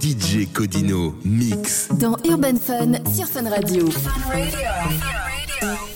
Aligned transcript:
DJ 0.00 0.52
Codino 0.52 1.14
Mix. 1.24 1.88
Dans 1.98 2.16
Urban 2.24 2.56
Fun 2.56 2.92
sur 3.14 3.26
Fun 3.26 3.48
Radio. 3.48 3.88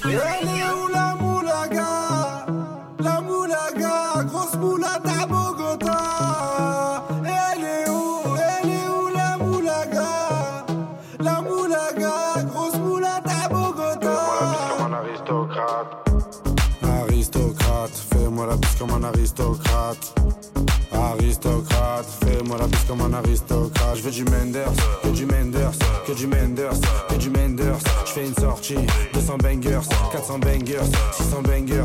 Fun 0.02 0.79
comme 22.86 23.00
un 23.02 23.12
aristocrate. 23.12 23.96
Je 23.96 24.02
veux 24.02 24.10
du 24.10 24.24
Menders, 24.24 24.72
que 25.02 25.08
du 25.08 25.26
Menders, 25.26 25.72
que 26.06 26.12
du 26.12 26.26
Menders, 26.26 26.80
que 27.08 27.14
du 27.14 27.30
Menders. 27.30 27.79
Je 28.06 28.10
fais 28.12 28.26
une 28.26 28.34
sortie, 28.34 28.76
200 29.12 29.38
bangers, 29.38 29.80
400 30.12 30.38
bangers, 30.38 30.90
600 31.16 31.43
bangers. 31.43 31.84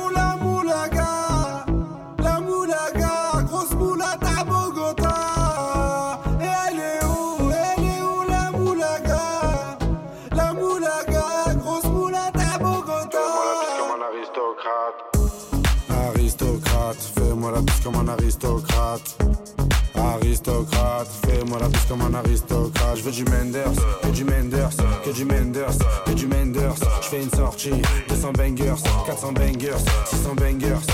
Fais-moi 17.51 17.55
la 17.55 17.61
bise 17.61 17.79
comme 17.83 17.95
un 17.95 18.07
aristocrate. 18.07 19.17
Aristocrate, 19.95 21.07
fais-moi 21.25 21.59
la 21.59 21.67
bise 21.67 21.85
comme 21.87 22.01
un 22.01 22.13
aristocrate. 22.13 22.97
Je 22.97 23.01
veux 23.03 23.11
du 23.11 23.23
Menders, 23.25 23.71
que 24.01 24.07
du 24.09 24.23
Menders, 24.23 24.69
que 25.03 25.09
du 25.11 25.25
Menders, 25.25 25.77
que 26.05 26.11
du 26.11 26.27
Menders. 26.27 26.75
Je 27.01 27.07
fais 27.07 27.23
une 27.23 27.31
sortie, 27.31 27.81
200 28.07 28.31
bangers, 28.33 28.81
400 29.05 29.31
bangers, 29.33 29.83
600 30.05 30.35
bangers. 30.35 30.85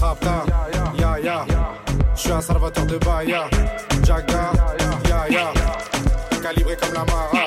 Rapta, 0.00 0.44
ya 0.98 1.18
ya. 1.20 1.46
Je 2.14 2.20
suis 2.20 2.32
un 2.32 2.40
salvateur 2.40 2.86
de 2.86 2.98
Bahia. 2.98 3.48
Jaga, 4.04 4.52
ya 5.08 5.28
ya. 5.28 5.52
Calibré 6.42 6.76
comme 6.76 6.94
la 6.94 7.04
Mara. 7.04 7.37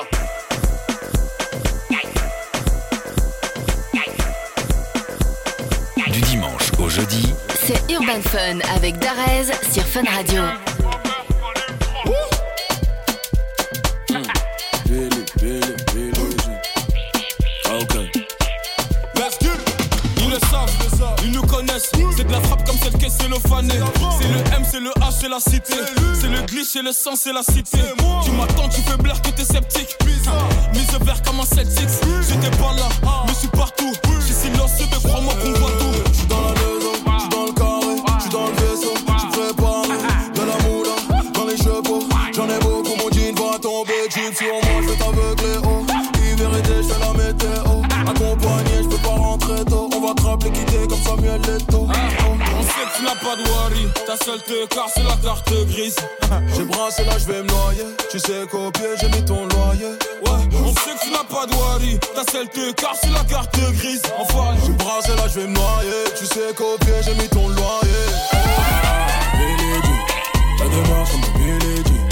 C'est 7.72 7.94
Urban 7.94 8.20
Fun 8.22 8.58
avec 8.76 8.98
Darez 8.98 9.46
sur 9.72 9.82
Fun 9.84 10.02
Radio. 10.04 10.42
C'est 22.14 22.24
de 22.24 22.32
la 22.32 22.40
frappe 22.40 22.66
comme 22.66 22.76
celle 22.76 22.92
qu'est 22.92 23.08
fané. 23.48 23.74
C'est 24.20 24.28
le 24.28 24.38
M, 24.54 24.62
c'est 24.70 24.80
le 24.80 24.90
H, 24.90 25.12
c'est 25.20 25.28
la 25.28 25.40
cité. 25.40 25.74
C'est 26.20 26.28
le 26.28 26.42
glitch, 26.42 26.66
c'est 26.72 26.82
le 26.82 26.92
sang, 26.92 27.16
c'est 27.16 27.32
la 27.32 27.42
cité. 27.42 27.78
Tu 28.24 28.30
m'attends, 28.32 28.68
tu 28.68 28.82
fais 28.82 28.96
blaire 28.98 29.20
que 29.22 29.30
t'es 29.30 29.44
sceptique. 29.44 29.96
Mise 30.74 30.98
vert 31.00 31.22
comme 31.22 31.40
un 31.40 31.46
Celtics. 31.46 31.88
J'étais 32.28 32.54
pas 32.58 32.74
là, 32.74 32.88
mais 33.26 33.32
je 33.32 33.38
suis 33.38 33.48
partout. 33.48 33.92
J'suis 34.20 34.34
silencieux, 34.34 34.86
mais 34.90 35.08
crois-moi 35.08 35.34
qu'on 35.34 35.52
voit 35.58 35.70
tout. 35.70 36.26
Dans 36.28 36.40
la 36.42 36.71
tu 53.02 53.08
n'as 53.08 53.16
pas 53.16 53.36
de 53.36 53.48
worry. 53.48 53.88
Ta 54.06 54.16
seule 54.24 54.42
te 54.42 54.66
car 54.66 54.88
c'est 54.94 55.02
la 55.02 55.16
carte 55.16 55.52
grise. 55.66 55.96
J'ai 56.54 56.64
brassé 56.64 57.04
là, 57.04 57.12
j'vais 57.18 57.42
me 57.42 57.48
noyer. 57.48 57.84
Tu 58.10 58.18
sais 58.18 58.46
copier, 58.50 58.90
j'ai 59.00 59.08
mis 59.08 59.24
ton 59.24 59.46
loyer. 59.46 59.92
Ouais, 60.24 60.42
on 60.64 60.74
sait 60.74 60.94
que 60.94 61.04
tu 61.04 61.10
n'as 61.10 61.24
pas 61.24 61.46
de 61.46 61.54
worry. 61.54 61.98
Ta 62.14 62.30
seule 62.30 62.48
te 62.48 62.72
car 62.72 62.94
c'est 63.00 63.10
la 63.10 63.24
carte 63.24 63.58
grise. 63.78 64.02
Enfin, 64.18 64.54
J'ai 64.64 64.72
brassé 64.72 65.16
là, 65.16 65.28
j'vais 65.28 65.46
me 65.46 65.54
noyer. 65.54 66.04
Tu 66.18 66.26
sais 66.26 66.54
copier, 66.54 66.94
j'ai 67.04 67.14
mis 67.14 67.28
ton 67.28 67.48
loyer. 67.48 68.06
Billy 69.34 69.74
Jean, 69.82 70.58
ta 70.58 70.64
démarche 70.68 71.10
comme 71.12 71.24
un 71.24 71.38
Billy 71.38 71.76
Jean. 71.84 72.11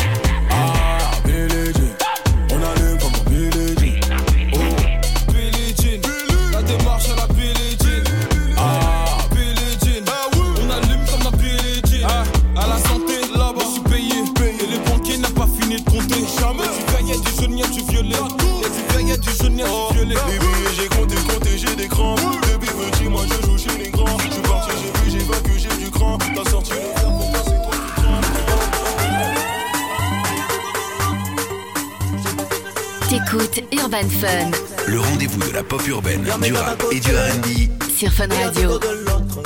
T'écoutes 33.52 33.74
Urban 33.80 34.08
Fun 34.20 34.50
le 34.86 34.98
rendez-vous 34.98 35.38
de 35.48 35.54
la 35.54 35.62
pop 35.62 35.86
urbaine, 35.86 36.22
du 36.22 36.52
rap 36.52 36.82
et 36.90 37.00
du 37.00 37.10
R&B 37.10 37.90
sur 37.96 38.10
Fun 38.10 38.26
Radio. 38.28 38.78
de 38.78 39.04
l'autre. 39.04 39.42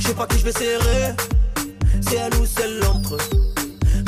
Je 0.00 0.08
sais 0.08 0.14
pas 0.14 0.26
qui 0.26 0.38
je 0.38 0.44
vais 0.44 0.52
serrer, 0.52 1.14
c'est 2.00 2.16
elle 2.16 2.34
ou 2.40 2.46
c'est 2.46 2.68
l'autre. 2.68 3.16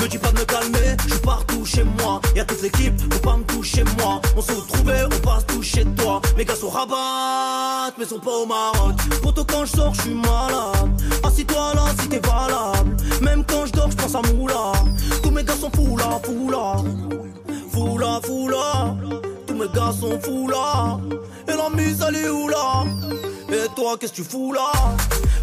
Me 0.00 0.06
dis 0.06 0.18
pas 0.18 0.30
de 0.30 0.38
me 0.38 0.44
calmer, 0.44 0.96
je 1.06 1.10
suis 1.14 1.20
partout 1.20 1.64
chez 1.64 1.82
moi. 1.82 2.20
Y'a 2.36 2.44
toute 2.44 2.62
l'équipe, 2.62 2.94
faut 3.12 3.20
pas 3.20 3.36
me 3.36 3.44
toucher 3.44 3.84
moi. 3.98 4.20
On 4.36 4.42
se 4.42 4.52
retrouve, 4.52 4.92
on 5.06 5.26
passe 5.26 5.46
tout 5.46 5.62
chez 5.62 5.84
toi. 5.96 6.20
Mes 6.36 6.44
gars 6.44 6.56
sont 6.56 6.70
rabattent, 6.70 7.94
mais 7.98 8.04
sont 8.04 8.20
pas 8.20 8.30
au 8.30 8.46
Maroc. 8.46 8.94
Pourtant 9.22 9.44
quand 9.44 9.64
je 9.64 9.76
sors, 9.76 9.94
je 9.94 10.02
suis 10.02 10.14
malade. 10.14 10.90
Assis-toi 11.24 11.72
là 11.74 11.86
si 12.00 12.08
t'es 12.08 12.20
valable. 12.20 12.96
Même 13.22 13.44
quand 13.44 13.66
je 13.66 13.72
dors, 13.72 13.90
je 13.90 13.96
pense 13.96 14.14
à 14.14 14.22
Moula. 14.32 14.72
Tous 15.22 15.30
mes 15.30 15.42
gars 15.42 15.56
sont 15.56 15.70
fous 15.70 15.96
là, 15.96 16.20
fous 16.24 16.50
là. 16.50 16.76
Fous 17.74 17.98
là, 17.98 18.20
fous 18.22 18.48
là. 18.48 18.94
Tous 19.48 19.54
mes 19.54 19.66
gars 19.74 19.92
sont 20.00 20.16
fous 20.20 20.46
là. 20.46 20.96
Et 21.48 21.56
la 21.56 21.68
mise, 21.70 22.04
elle 22.06 22.14
est 22.14 22.28
où 22.28 22.48
là? 22.48 22.84
Et 23.50 23.66
toi, 23.74 23.96
qu'est-ce 23.98 24.12
que 24.12 24.16
tu 24.18 24.22
fous 24.22 24.52
là? 24.52 24.70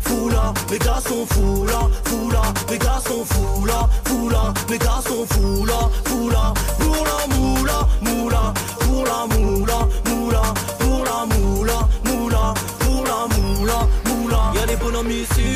Fous 0.04 0.30
là, 0.30 0.54
mes 0.72 0.80
gars 0.80 1.02
sont 1.06 1.26
fous 1.26 1.66
là, 1.66 1.90
fous 2.06 2.32
là, 2.32 2.42
mes 2.70 2.78
gars 2.78 3.02
sont 3.06 3.26
fous 3.26 3.66
là, 3.66 3.90
fous 4.06 4.30
là, 4.30 4.54
mes 4.70 4.78
gars 4.78 5.02
sont 5.06 5.26
fous 5.26 5.66
là, 5.66 5.90
fous 6.06 6.30
là, 6.30 6.54
pour 6.80 7.04
la 7.04 7.36
moula, 7.36 7.88
moula, 8.02 8.54
pour 8.80 9.04
la 9.04 9.28
moula, 9.36 9.88
moula, 10.06 10.42
pour 10.80 11.04
la 11.04 11.26
moula, 11.36 11.80
moula, 12.06 12.54
pour 12.80 13.04
la 13.04 13.28
moula, 13.38 13.88
moula. 14.06 14.54
Y'a 14.56 14.66
des 14.68 14.78
bonhommes 14.78 15.12
ici, 15.12 15.56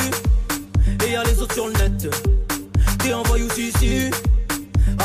et 1.05 1.11
y'a 1.11 1.23
les 1.23 1.41
autres 1.41 1.53
sur 1.53 1.67
le 1.67 1.73
net. 1.73 2.09
T'es 2.99 3.13
envoyé 3.13 3.45
aussi 3.45 3.69
ici. 3.69 4.11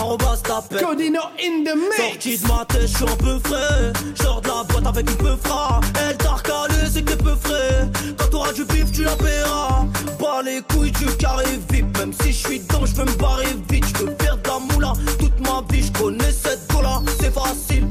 Codino 0.00 1.30
in 1.38 1.62
the 1.62 1.74
Sorti 1.96 2.38
de 2.38 2.48
ma 2.48 2.64
tête, 2.64 2.82
je 2.82 2.86
suis 2.86 3.04
un 3.04 3.16
peu 3.16 3.38
frais. 3.44 3.92
Genre 4.22 4.40
de 4.40 4.48
la 4.48 4.64
boîte 4.64 4.86
avec 4.86 5.10
une 5.10 5.16
peu 5.16 5.36
frais. 5.36 5.80
Elle 6.00 6.16
t'a 6.16 6.30
recalé, 6.30 6.74
c'est 6.90 7.02
que 7.02 7.12
t'es 7.12 7.22
peu 7.22 7.34
frais. 7.36 7.88
Quand 8.18 8.28
t'auras 8.30 8.52
du 8.52 8.64
bif, 8.64 8.90
tu 8.92 9.04
la 9.04 9.14
paieras. 9.16 9.84
Pas 10.18 10.42
les 10.42 10.62
couilles 10.62 10.90
du 10.92 11.06
carré 11.16 11.44
vip. 11.70 11.98
Même 11.98 12.12
si 12.22 12.32
je 12.32 12.46
suis 12.48 12.60
dedans, 12.60 12.86
je 12.86 12.94
peux 12.94 13.04
me 13.04 13.16
barrer 13.16 13.54
vite. 13.70 13.84
Je 13.88 14.04
peux 14.04 14.12
perdre 14.12 14.42
la 14.46 14.58
moula 14.58 14.92
toute 15.18 15.38
ma 15.40 15.62
vie. 15.70 15.82
Je 15.82 15.92
connais 16.00 16.32
cette 16.32 16.66
gola, 16.72 17.02
c'est 17.20 17.32
facile. 17.32 17.86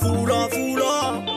Foula, 0.00 0.48
foula. 0.50 1.31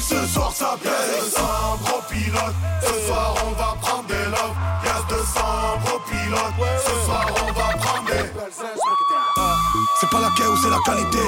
Ce 0.00 0.26
soir 0.26 0.52
ça. 0.52 0.76
Décembre 0.82 1.98
au 1.98 2.12
pilote, 2.12 2.54
ce 2.82 3.06
soir 3.06 3.34
on 3.46 3.50
va 3.52 3.76
prendre 3.80 4.04
des 4.06 4.24
loves. 4.24 4.56
Y'a 4.84 5.02
décembre 5.08 5.94
au 5.94 5.98
pilote, 6.08 6.68
ce 6.84 7.04
soir 7.04 7.26
on 7.42 7.52
va 7.52 7.76
prendre 7.78 8.04
des. 8.06 8.34
C'est 10.00 10.10
pas 10.10 10.20
la 10.20 10.28
ou 10.28 10.56
c'est 10.56 10.70
la 10.70 10.78
qualité. 10.84 11.18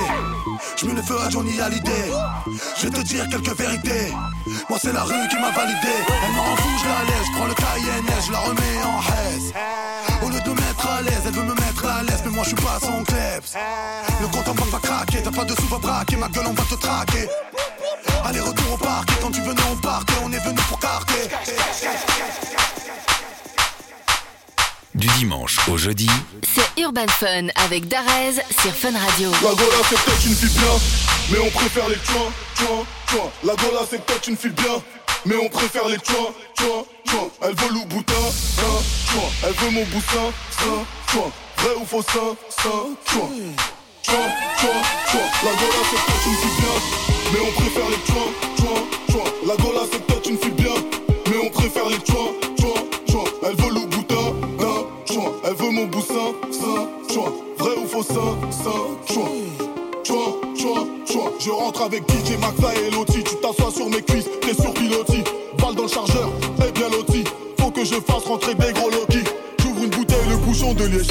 Je 0.76 0.86
mets 0.86 0.94
le 0.94 1.26
à 1.26 1.30
Johnny 1.30 1.60
Hallyday. 1.60 2.12
Je 2.76 2.86
vais 2.86 2.90
te 2.90 3.00
dire 3.02 3.28
quelques 3.28 3.58
vérités. 3.58 4.12
Moi 4.68 4.78
c'est 4.80 4.92
la 4.92 5.02
rue 5.02 5.28
qui 5.30 5.36
m'a 5.36 5.50
validé. 5.50 5.94
Elle 6.08 6.32
m'en 6.32 6.42
rend 6.42 6.56
fou, 6.56 6.68
je 6.82 6.88
la 6.88 7.04
laisse. 7.04 7.26
Je 7.26 7.36
prends 7.36 7.46
le 7.46 7.54
Cayenne, 7.54 8.04
je 8.26 8.32
la 8.32 8.38
remets 8.38 8.82
en 8.84 9.00
haise. 9.00 9.52
Au 10.22 10.28
lieu 10.28 10.40
de 10.40 10.50
me 10.50 10.54
mettre 10.54 10.86
à 10.86 11.02
l'aise, 11.02 11.22
elle 11.26 11.32
veut 11.32 11.42
me 11.42 11.54
mettre 11.54 11.86
à 11.86 12.02
l'aise, 12.02 12.22
mais 12.24 12.30
moi 12.30 12.44
je 12.44 12.48
suis 12.48 12.56
pas 12.56 12.78
son 12.80 13.04
kleps. 13.04 13.54
Le 14.20 14.28
compte 14.28 14.48
en 14.48 14.54
banque 14.54 14.70
va 14.70 14.78
craquer, 14.78 15.22
t'as 15.22 15.30
pas 15.30 15.44
de 15.44 15.54
sous 15.54 15.68
va 15.68 15.78
braquer, 15.78 16.16
ma 16.16 16.28
gueule 16.28 16.46
on 16.48 16.52
va 16.52 16.62
te 16.64 16.74
traquer. 16.74 17.28
Allez 18.24 18.40
retour 18.40 18.72
au 18.72 18.76
parc, 18.76 19.08
quand 19.20 19.30
tu 19.30 19.40
venais 19.40 19.62
on 19.70 19.76
partait, 19.76 20.12
on 20.24 20.32
est 20.32 20.44
venu 20.44 20.58
pour 20.68 20.78
carter. 20.78 21.28
Du 24.94 25.08
dimanche 25.18 25.58
au 25.68 25.76
jeudi, 25.76 26.08
C'est 26.54 26.82
Urban 26.82 27.06
Fun 27.08 27.48
avec 27.56 27.86
Darez 27.86 28.42
sur 28.62 28.72
Fun 28.72 28.92
Radio. 28.98 29.30
La 29.42 29.50
Gola 29.50 29.76
c'est 29.88 30.00
peut-être 30.00 30.26
une 30.26 30.34
fille 30.34 30.58
bien, 30.58 30.72
mais 31.30 31.38
on 31.38 31.50
préfère 31.50 31.88
les 31.88 31.98
tuins, 31.98 32.32
tuins, 32.54 32.84
tuins. 33.06 33.30
La 33.44 33.54
Gola 33.54 33.80
c'est 33.88 34.02
peut-être 34.04 34.26
une 34.28 34.36
fille 34.36 34.50
bien, 34.50 34.82
mais 35.26 35.36
on 35.36 35.48
préfère 35.48 35.86
les 35.88 35.98
tuins, 35.98 36.32
tuins, 36.56 36.84
tuins. 37.04 37.28
Elle 37.42 37.54
veut 37.54 37.72
loup 37.74 37.84
boutin, 37.84 38.14
ça, 38.32 38.62
tuin. 39.10 39.28
Elle 39.44 39.54
veut 39.54 39.70
mon 39.70 39.84
boussin, 39.84 40.32
ça. 40.50 41.20
Vrai 41.58 41.74
ou 41.80 41.86
faux, 41.86 42.02
ça, 42.02 42.20
ça, 42.50 42.70
La 44.08 44.12
Gola 44.12 45.82
c'est 45.90 45.98
peut-être 45.98 46.26
une 46.26 46.36
fille 46.36 46.56
bien, 46.60 46.74
mais 47.32 47.40
on 47.40 47.52
préfère 47.60 47.88
les 47.90 47.96
tuins, 48.04 48.30
tuins, 48.56 48.82
tuins. 49.08 49.30
La 49.46 49.56
Gola 49.56 49.80
c'est 49.90 50.06
peut-être 50.06 50.30
une 50.30 50.38
fille 50.38 50.50
bien, 50.52 50.74
mais 51.28 51.36
on 51.44 51.50
préfère 51.50 51.88
les 51.88 51.98
tuins, 51.98 52.30
tuins, 52.56 52.68
tuins. 53.06 53.24
Elle 53.42 53.56
veut 53.56 53.74
loup 53.74 53.86
boutin, 53.86 54.32
d'un, 54.60 54.84
tuin. 55.06 55.32
Elle 55.44 55.54
veut 55.54 55.70
mon 55.70 55.86
boussin, 55.86 56.32
ça, 56.52 56.88
tuin. 57.08 57.32
Vrai 57.58 57.72
ou 57.82 57.86
faux, 57.88 58.04
ça, 58.04 58.14
ça, 58.50 58.70
tuin. 59.06 59.28
Chouin, 60.04 60.36
chouin, 60.56 60.86
chouin. 61.04 61.32
Je 61.40 61.50
rentre 61.50 61.82
avec 61.82 62.02
DJ 62.08 62.38
Maxa 62.38 62.74
et 62.76 62.90
Loti. 62.90 63.24
Tu 63.24 63.34
t'assois 63.36 63.72
sur 63.72 63.90
mes 63.90 64.02
cuisses, 64.02 64.28
t'es 64.40 64.54
sur 64.54 64.72
pilotis. 64.72 65.24
Balle 65.58 65.74
dans 65.74 65.82
le 65.82 65.88
chargeur, 65.88 66.30
et 66.64 66.70
bien 66.70 66.88
loti. 66.90 67.24
Faut 67.58 67.72
que 67.72 67.84
je 67.84 67.94
fasse 67.94 68.24
rentrer 68.24 68.54
des 68.54 68.72
gros 68.72 68.90
Loki. 68.90 69.24
J'ouvre 69.60 69.82
une 69.82 69.90
bouteille, 69.90 70.28
le 70.28 70.36
bouchon 70.36 70.74
de 70.74 70.84
liège. 70.84 71.08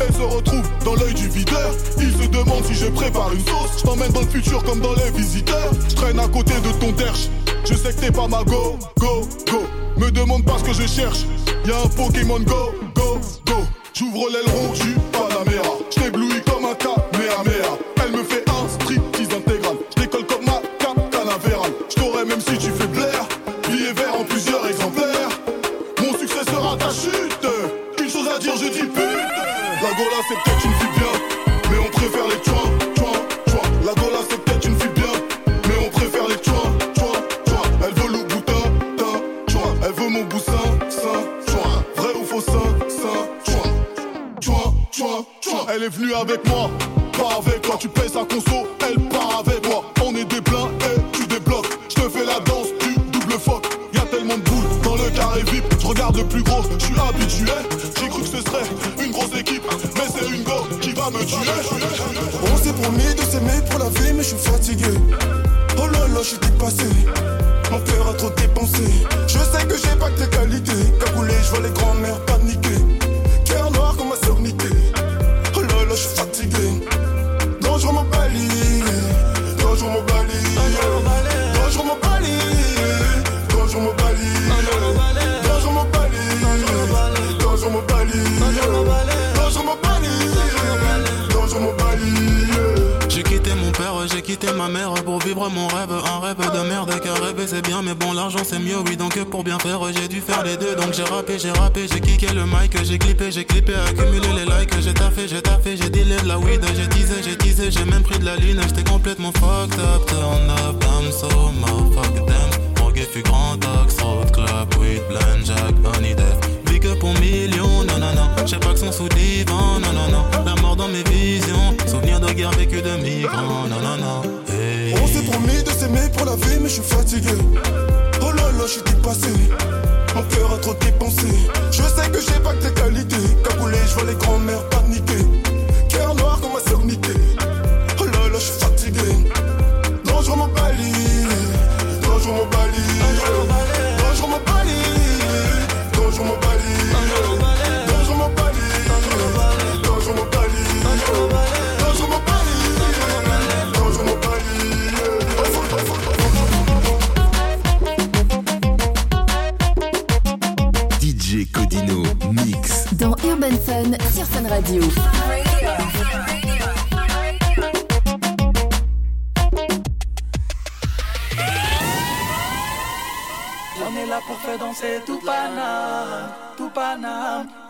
Elle 0.00 0.14
se 0.14 0.22
retrouve 0.22 0.62
dans 0.84 0.94
l'œil 0.94 1.14
du 1.14 1.28
videur. 1.28 1.70
Il 1.98 2.12
se 2.12 2.28
demande 2.28 2.64
si 2.64 2.74
je 2.74 2.86
prépare 2.86 3.32
une 3.32 3.40
sauce. 3.40 3.78
Je 3.78 3.82
t'emmène 3.82 4.12
dans 4.12 4.20
le 4.20 4.26
futur 4.26 4.62
comme 4.64 4.80
dans 4.80 4.94
les 4.94 5.10
visiteurs. 5.16 5.70
Je 5.88 5.94
traîne 5.94 6.18
à 6.18 6.28
côté 6.28 6.54
de 6.60 6.72
ton 6.80 6.92
derche. 6.92 7.28
Je 7.64 7.74
sais 7.74 7.92
que 7.92 8.00
t'es 8.00 8.10
pas 8.10 8.28
ma 8.28 8.42
go, 8.44 8.78
go, 8.98 9.22
go. 9.50 9.62
Me 9.96 10.10
demande 10.10 10.44
pas 10.44 10.58
ce 10.58 10.64
que 10.64 10.72
je 10.72 10.86
cherche. 10.86 11.24
Y'a 11.66 11.76
un 11.78 11.88
Pokémon 11.88 12.40
Go, 12.40 12.74
go, 12.94 13.18
go. 13.46 13.54
J'ouvre 13.94 14.28
l'aileron 14.28 14.72
du 14.72 14.94
Panamera. 15.12 15.76
Je 15.90 16.00
t'éblouis 16.02 16.42
comme 16.44 16.64
un 16.64 16.74
Kamehameha. 16.74 17.78
Elle 18.04 18.12
me 18.12 18.24
fait 18.24 18.44
un 18.50 18.68
striptease 18.68 19.28
intégral. 19.34 19.76
Je 19.96 20.02
décolle 20.02 20.26
comme 20.26 20.44
ma 20.44 20.60
canavéral. 21.10 21.70
Je 21.88 21.94
t'aurai 21.94 22.24
même 22.24 22.40
si 22.40 22.53
Gola 29.96 30.16
c'est 30.28 30.34
peut-être 30.34 30.64
une 30.64 30.74
fille 30.74 30.88
bien. 30.98 31.12
Mais 31.70 31.78
on 31.78 31.90
préfère 31.90 32.26
les 32.26 32.40
tuins, 32.40 32.70
tuins, 32.94 33.20
tuins. 33.46 33.70
La 33.86 33.94
Gola 33.94 34.18
c'est 34.28 34.40
peut-être 34.44 34.66
une 34.66 34.78
fille 34.80 34.90
bien. 34.90 35.12
Mais 35.68 35.86
on 35.86 35.90
préfère 35.90 36.26
les 36.28 36.36
tuins, 36.38 36.72
tuins, 36.94 37.20
tuins. 37.44 37.70
Elle 37.86 37.94
veut 37.94 38.10
le 38.10 38.24
boutin, 38.24 38.62
tin, 38.96 39.20
tuin. 39.46 39.74
Elle 39.84 39.92
veut 39.92 40.08
mon 40.08 40.24
boussin, 40.24 40.52
sein, 40.88 41.22
tuin. 41.46 41.84
Vrai 41.96 42.12
ou 42.20 42.24
faux, 42.24 42.40
sein, 42.40 42.52
sein, 42.88 43.28
tuin. 43.44 43.70
Tuin, 44.40 44.74
tuin, 44.90 45.24
tuin. 45.40 45.66
Elle 45.72 45.84
est 45.84 45.88
venue 45.88 46.14
avec 46.14 46.44
moi, 46.48 46.70
pas 47.16 47.36
avec 47.38 47.62
toi. 47.62 47.76
Tu 47.78 47.88
payes 47.88 48.08
sa 48.08 48.24
conso, 48.24 48.66
elle 48.88 48.98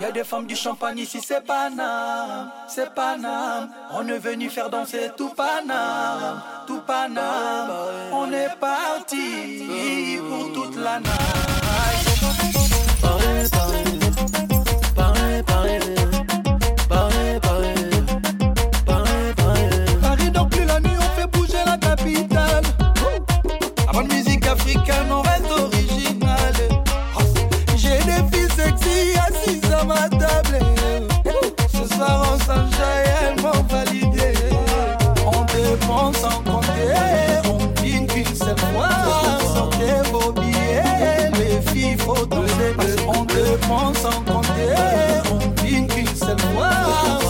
Y 0.00 0.04
a 0.04 0.10
des 0.10 0.24
femmes 0.24 0.46
du 0.46 0.56
champagne 0.56 0.98
ici, 0.98 1.20
c'est 1.22 1.44
Paname, 1.44 2.50
c'est 2.68 2.92
Paname. 2.94 3.70
On 3.92 4.06
est 4.08 4.18
venu 4.18 4.50
faire 4.50 4.68
danser 4.68 5.10
tout 5.16 5.30
Paname, 5.30 6.42
tout 6.66 6.80
Paname. 6.80 7.70
On 8.12 8.30
est 8.32 8.54
parti 8.58 10.18
pour 10.28 10.52
toute 10.52 10.76
la 10.76 10.98
night. 10.98 11.43
Sans 43.68 44.22
on 45.30 45.62
dîne 45.62 45.86
qu'une 45.88 46.06
seule 46.06 46.38
fois. 46.38 46.70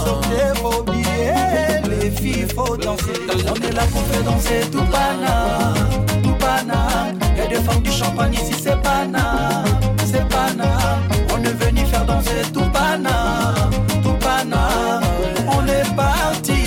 Sortez 0.04 0.60
vos 0.62 0.82
billets, 0.82 1.80
les 1.88 2.10
filles, 2.10 2.46
faut 2.54 2.76
danser. 2.76 3.12
On 3.48 3.54
est 3.54 3.72
là 3.72 3.82
pour 3.92 4.02
faire 4.02 4.22
danser 4.24 4.60
tout 4.70 4.84
Paname, 4.90 5.74
tout 6.22 6.34
Paname. 6.38 7.18
Y'a 7.36 7.46
des 7.46 7.62
femmes 7.62 7.82
du 7.82 7.90
champagne 7.90 8.34
ici, 8.34 8.54
c'est 8.60 8.80
Paname, 8.82 9.64
c'est 10.04 10.26
Paname. 10.28 11.02
On 11.32 11.42
est 11.42 11.64
venu 11.64 11.86
faire 11.86 12.04
danser 12.04 12.42
tout 12.52 12.68
Paname, 12.72 13.70
tout 14.02 14.14
Paname. 14.20 15.02
On 15.48 15.66
est 15.66 15.94
parti 15.94 16.64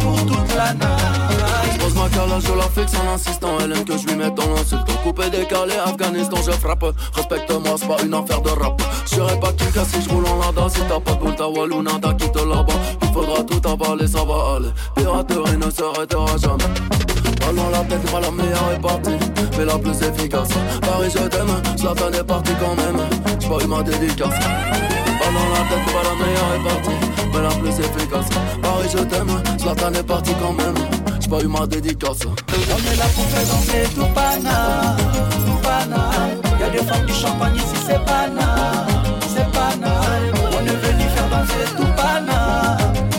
pour 0.00 0.16
toute 0.26 0.54
la 0.56 0.72
night. 0.74 1.94
Ma 1.94 2.08
calage, 2.08 2.42
je 2.46 2.54
la 2.54 2.68
fixe 2.68 2.98
en 2.98 3.14
insistant. 3.14 3.58
Elle 3.62 3.72
aime 3.72 3.84
que 3.84 3.96
je 3.96 4.06
lui 4.06 4.16
mette 4.16 4.34
dans 4.34 4.48
l'insulte. 4.54 4.82
Coupé, 5.04 5.30
décalé, 5.30 5.74
Afghanistan, 5.84 6.36
je 6.44 6.52
frappe. 6.52 6.84
Respecte-moi, 7.14 7.74
c'est 7.76 7.86
pas 7.88 8.02
une 8.02 8.14
affaire 8.14 8.40
de 8.40 8.50
si 9.84 10.02
je 10.02 10.08
roule 10.08 10.26
en 10.26 10.38
lada. 10.38 10.68
Si 10.68 10.80
t'as 10.88 11.00
pas 11.00 11.12
de 11.12 11.18
boule, 11.18 11.34
ta 11.34 11.48
walou, 11.48 11.82
nada, 11.82 12.12
quitte 12.14 12.36
là-bas. 12.36 12.78
Il 13.02 13.08
faudra 13.12 13.42
tout 13.42 13.68
avaler, 13.68 14.06
ça 14.06 14.24
va 14.24 14.56
aller. 14.56 14.72
Piraterie 14.96 15.56
ne 15.56 15.70
s'arrêtera 15.70 16.36
jamais. 16.38 16.70
Dans 17.54 17.68
la 17.68 17.80
tête, 17.80 18.10
pas 18.10 18.20
la 18.20 18.30
meilleure 18.30 18.72
est 18.74 18.80
partie, 18.80 19.18
mais 19.58 19.66
la 19.66 19.78
plus 19.78 20.00
efficace. 20.00 20.48
Paris, 20.80 21.10
je 21.12 21.18
t'aime, 21.28 21.62
Zlatan 21.76 22.12
est 22.12 22.24
parti 22.24 22.52
quand 22.58 22.74
même. 22.76 22.98
J'ai 23.38 23.48
pas 23.48 23.62
eu 23.62 23.66
ma 23.66 23.82
dédicace. 23.82 24.30
Dans 24.30 25.48
la 25.52 25.62
tête, 25.68 25.84
pas 25.92 26.02
la 26.02 26.14
meilleure 26.24 26.52
est 26.56 26.64
partie, 26.64 26.96
mais 27.32 27.42
la 27.42 27.50
plus 27.50 27.78
efficace. 27.84 28.28
Paris, 28.62 28.88
je 28.90 28.98
t'aime, 29.04 29.42
Zlatan 29.58 29.92
est 29.92 30.02
parti 30.02 30.32
quand 30.40 30.52
même. 30.54 30.74
J'ai 31.20 31.28
pas 31.28 31.40
eu 31.40 31.46
ma 31.46 31.66
dédicace. 31.66 32.20
On 32.24 32.30
est 32.30 32.96
là 32.96 33.04
pour 33.14 33.24
faire 33.26 33.46
danser 33.46 33.84
tout 33.94 34.08
Paname, 34.14 34.96
tout. 35.42 36.58
Y'a 36.58 36.70
des 36.70 36.78
femmes 36.78 37.04
du 37.04 37.12
champagne 37.12 37.56
ici, 37.56 37.76
c'est 37.86 38.02
Paname, 38.04 38.86
danser 41.62 41.74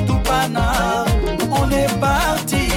tout 0.07 0.19
Paname. 0.23 1.07
On 1.51 1.69
est 1.71 1.99
parti 1.99 2.67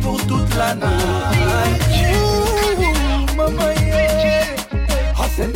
pour 0.00 0.18
toute 0.26 0.54
la 0.56 0.74
night. 0.74 1.82
Ouh, 2.14 3.36
Mama 3.36 3.74
yeah, 3.80 4.56
Hassan. 5.18 5.52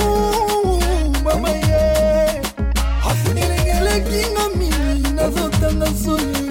Ouh, 0.00 0.80
Mama 1.22 1.50
yeah, 1.50 2.40
nazotanga 5.14 5.86
soni. 5.86 6.50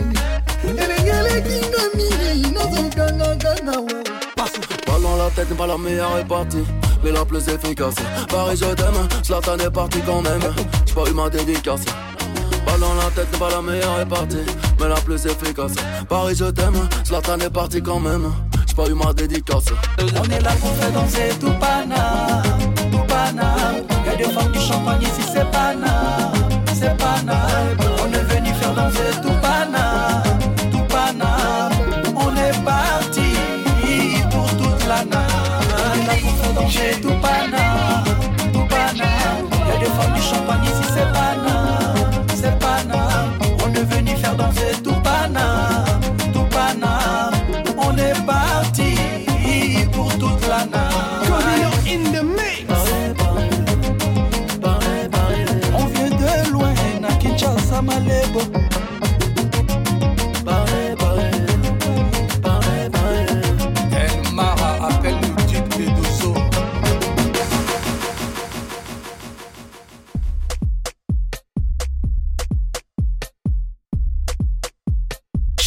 Elengele 0.68 1.42
kinga 1.42 1.84
mimi 1.96 2.52
nazokanga 2.52 3.36
kanga 3.36 3.80
wewe. 3.80 4.04
Pas 4.86 5.00
dans 5.02 5.18
la 5.18 5.30
tête, 5.32 5.56
pas 5.56 5.68
la 5.68 5.78
meilleure 5.78 6.18
est 6.18 6.28
partie, 6.28 6.66
mais 7.04 7.12
la 7.12 7.26
plus 7.26 7.48
efficace. 7.48 7.96
Paris, 8.30 8.58
je 8.58 8.66
t'aime, 8.74 9.08
Zlatan 9.24 9.58
est 9.58 9.72
parti 9.72 10.00
quand 10.06 10.22
même. 10.22 10.42
J'ai 10.86 10.94
pas 10.94 11.10
eu 11.10 11.14
ma 11.14 11.30
dédicace. 11.30 11.86
Pas 12.66 12.78
dans 12.78 12.94
la 12.96 13.10
tête, 13.16 13.38
pas 13.38 13.50
la 13.50 13.62
meilleure 13.62 14.00
est 14.00 14.06
partie, 14.06 14.38
mais 14.80 14.88
la 14.88 14.96
plus 14.96 15.26
efficace. 15.26 15.74
Paris, 16.10 16.36
je 16.38 16.46
t'aime, 16.46 16.88
Zlatan 17.06 17.40
est 17.40 17.50
parti 17.50 17.82
quand 17.82 18.00
même. 18.00 18.32
J'ai 18.68 18.76
pas 18.76 18.88
eu 18.90 18.94
ma 18.94 19.14
dédicace. 19.14 19.66
On 20.00 20.24
est 20.30 20.42
là 20.42 20.52
pour 20.60 20.74
faire 20.76 20.92
danser 20.92 21.30
tout 21.40 21.52
Paname, 21.60 22.74
tout 22.92 23.04
Paname. 23.08 23.84
Y'a 24.06 24.16
des 24.16 24.24
femmes 24.26 24.52
du 24.52 24.60
champagne 24.60 25.02
ici, 25.04 25.22
c'est 25.34 25.50
Paname, 25.52 26.33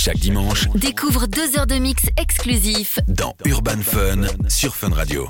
Chaque 0.06 0.18
dimanche, 0.18 0.68
Découvre 0.76 1.26
deux 1.26 1.56
heures 1.58 1.66
de 1.66 1.74
mix 1.74 2.04
exclusif 2.16 3.00
dans 3.08 3.34
Urban 3.44 3.80
Fun 3.82 4.20
sur 4.48 4.76
Fun 4.76 4.90
Radio. 4.94 5.28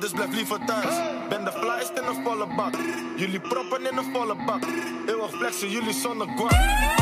Dus 0.00 0.10
blijf 0.10 0.32
liever 0.32 0.58
thuis. 0.66 0.94
Ben 1.28 1.44
de 1.44 1.52
flyest 1.52 1.90
in 1.90 2.04
een 2.04 2.22
volle 2.24 2.46
bak. 2.56 2.74
Jullie 3.16 3.40
proppen 3.40 3.90
in 3.90 3.96
een 3.96 4.12
volle 4.12 4.36
bak. 4.46 4.62
Eeuwig 5.06 5.30
flexen, 5.30 5.70
jullie 5.70 5.92
zonder 5.92 6.26
guap. 6.36 6.52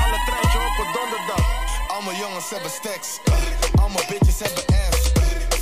Alle 0.03 0.19
treintje 0.27 0.59
op 0.59 0.87
een 0.87 0.93
donderdag. 0.99 1.47
Al 1.89 2.03
mijn 2.03 2.17
jongens 2.19 2.51
hebben 2.51 2.71
stacks. 2.71 3.19
Al 3.81 3.89
mijn 3.89 4.07
bitches 4.09 4.39
hebben 4.39 4.65
ass. 4.67 5.13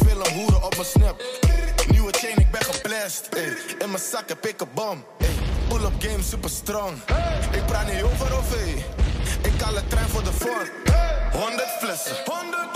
Film 0.07 0.35
hoeren 0.35 0.63
op 0.65 0.75
mijn 0.77 0.89
snap. 0.89 1.23
Nieuwe 1.89 2.13
chain, 2.13 2.37
ik 2.37 2.51
ben 2.51 2.65
geblest. 2.65 3.29
In 3.79 3.91
mijn 3.91 4.03
zak 4.03 4.29
heb 4.29 4.47
ik 4.47 4.61
een 4.61 4.69
bom. 4.75 5.05
Pull-up 5.69 5.93
game 5.99 6.23
super 6.23 6.51
strong. 6.51 6.97
Ik 7.51 7.67
praat 7.67 7.93
niet 7.93 8.03
over 8.03 8.37
of. 8.39 8.55
Ik 9.43 9.61
haal 9.61 9.77
een 9.77 9.89
trein 9.89 10.09
voor 10.09 10.23
de 10.23 10.33
vorm. 10.33 10.69
100 11.33 11.69
flessen. 11.81 12.17
100, 12.25 12.25
100, 12.25 12.76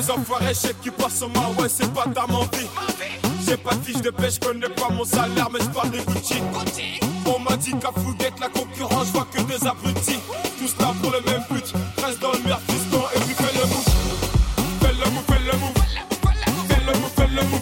Les 0.00 0.10
enfoirés, 0.10 0.54
je 0.54 0.72
qui 0.82 0.90
passent 0.90 1.20
au 1.20 1.28
mar, 1.28 1.50
c'est 1.68 1.92
pas 1.92 2.06
ta 2.06 2.26
mentie. 2.26 2.66
J'ai 3.46 3.58
pas 3.58 3.74
de 3.74 3.84
fiche 3.84 4.00
de 4.00 4.10
je 4.18 4.40
connais 4.40 4.70
pas 4.70 4.88
mon 4.88 5.04
salaire, 5.04 5.50
mais 5.52 5.60
je 5.60 5.68
parle 5.68 5.90
des 5.90 5.98
Gucci. 5.98 6.36
On 7.26 7.38
m'a 7.38 7.54
dit 7.58 7.72
qu'à 7.78 7.90
Fouguette, 8.00 8.40
la 8.40 8.48
concurrence, 8.48 9.08
je 9.08 9.12
vois 9.12 9.26
que 9.30 9.42
des 9.42 9.66
abrutis. 9.66 10.18
Tous 10.58 10.74
là 10.82 10.94
pour 11.02 11.12
le 11.12 11.20
même 11.20 11.44
but, 11.50 11.74
reste 12.02 12.18
dans 12.18 12.32
le 12.32 12.38
merde, 12.38 12.62
fiston, 12.70 13.02
et 13.14 13.20
puis 13.20 13.34
fais 13.34 13.52
le 13.52 13.66
move. 13.66 13.84
Fais 14.80 14.92
le 14.94 15.10
move, 15.10 15.24
fais 15.28 15.38
le 15.44 15.52
move. 15.58 15.76
Fais 16.66 16.80
le 16.80 16.92
move, 16.98 17.12
fais 17.14 17.28
le 17.28 17.42
move. 17.44 17.60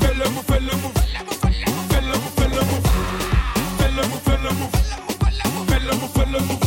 Fais 0.00 0.14
le 0.14 0.24
move, 0.30 0.44
fais 0.46 0.60
le 0.60 0.74
move. 0.78 0.94
Fais 1.90 2.02
le 2.02 2.12
move, 2.22 2.34
fais 2.36 2.46
le 2.46 2.62
move. 2.62 2.86
Fais 3.78 3.90
le 3.90 4.02
move, 4.06 4.22
fais 4.22 4.38
le 4.38 4.50
move. 4.54 4.70
Fais 5.66 5.80
le 5.80 5.90
move, 5.98 6.12
fais 6.14 6.26
le 6.30 6.38
move. 6.38 6.62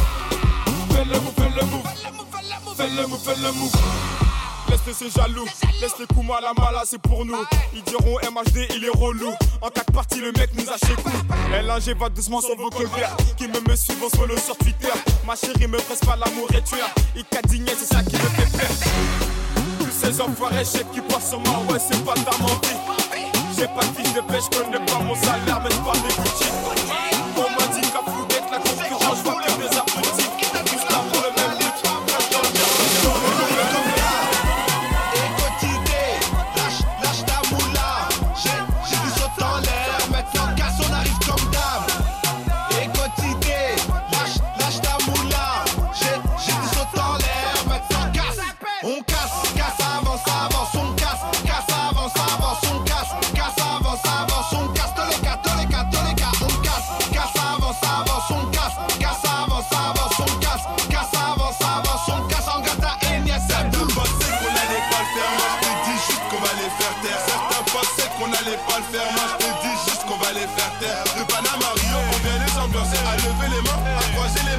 Fais 0.91 1.05
le 1.05 1.15
move, 1.21 1.33
fais 1.37 1.49
le 1.55 1.63
move. 1.65 1.87
Fais 2.75 2.89
le 2.89 3.07
move, 3.07 3.23
fais 3.23 3.35
le 3.35 3.51
move 3.53 4.04
de 4.85 4.93
ces 4.93 5.09
jaloux. 5.09 5.45
Laisse 5.81 5.97
les 5.99 6.05
coups 6.05 6.27
mal 6.27 6.43
à 6.45 6.53
mala, 6.59 6.83
c'est 6.85 7.01
pour 7.01 7.25
nous. 7.25 7.43
Ils 7.73 7.83
diront 7.83 8.17
MHD, 8.23 8.67
il 8.75 8.85
est 8.85 8.97
relou. 8.97 9.31
En 9.61 9.69
quatre 9.69 9.91
parties, 9.91 10.21
le 10.21 10.31
mec 10.33 10.51
nous 10.55 10.69
a 10.69 10.77
chez 10.77 10.95
coup. 10.95 11.09
LNG 11.51 11.97
va 11.97 12.09
doucement 12.09 12.41
sur 12.41 12.55
vos 12.55 12.69
colères. 12.69 13.15
Qui 13.37 13.47
me 13.47 13.59
me 13.67 13.75
suivent, 13.75 14.03
on 14.03 14.25
le 14.25 14.37
sur 14.37 14.57
Twitter. 14.57 14.91
Ma 15.25 15.35
chérie 15.35 15.67
me 15.67 15.77
presse 15.77 15.99
pas, 15.99 16.15
l'amour 16.15 16.47
et 16.53 16.61
tueur. 16.61 16.89
Il 17.15 17.23
cadigné, 17.25 17.71
c'est 17.77 17.93
ça 17.93 18.03
qui 18.03 18.15
me 18.15 18.19
fait 18.19 18.57
peur. 18.57 18.69
Tous 19.79 19.91
ces 19.91 20.21
enfoirés, 20.21 20.65
chefs 20.65 20.91
qui 20.93 21.01
passent 21.01 21.29
sur 21.29 21.39
moi, 21.39 21.77
c'est 21.79 22.03
pas 22.05 22.13
ta 22.13 22.37
mentir. 22.37 22.77
J'ai 23.57 23.67
pas 23.67 23.81
de 23.81 23.95
fiche 23.97 24.13
de 24.13 24.21
pêche, 24.21 24.43
connais 24.51 24.85
pas 24.85 24.99
mon 24.99 25.15
salaire, 25.15 25.61
mais 25.63 25.69
pas 25.69 25.97
des 25.97 26.13
Gucci. 26.13 27.14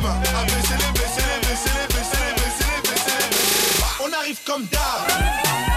mains, 0.06 0.38
à 0.38 0.44
baisser 0.44 0.76
les, 0.78 0.92
baisser 0.98 1.22
les, 1.30 1.48
baisser 1.48 1.70
les, 1.76 1.86
baisser 1.94 2.18
les, 2.22 2.34
baisser 2.34 2.64
les, 2.72 2.82
baisser 2.82 2.82
les, 2.82 2.90
baisser 2.90 3.18
les. 3.30 4.04
On 4.04 4.12
arrive 4.12 4.38
comme 4.44 4.64
d'hab. 4.66 5.75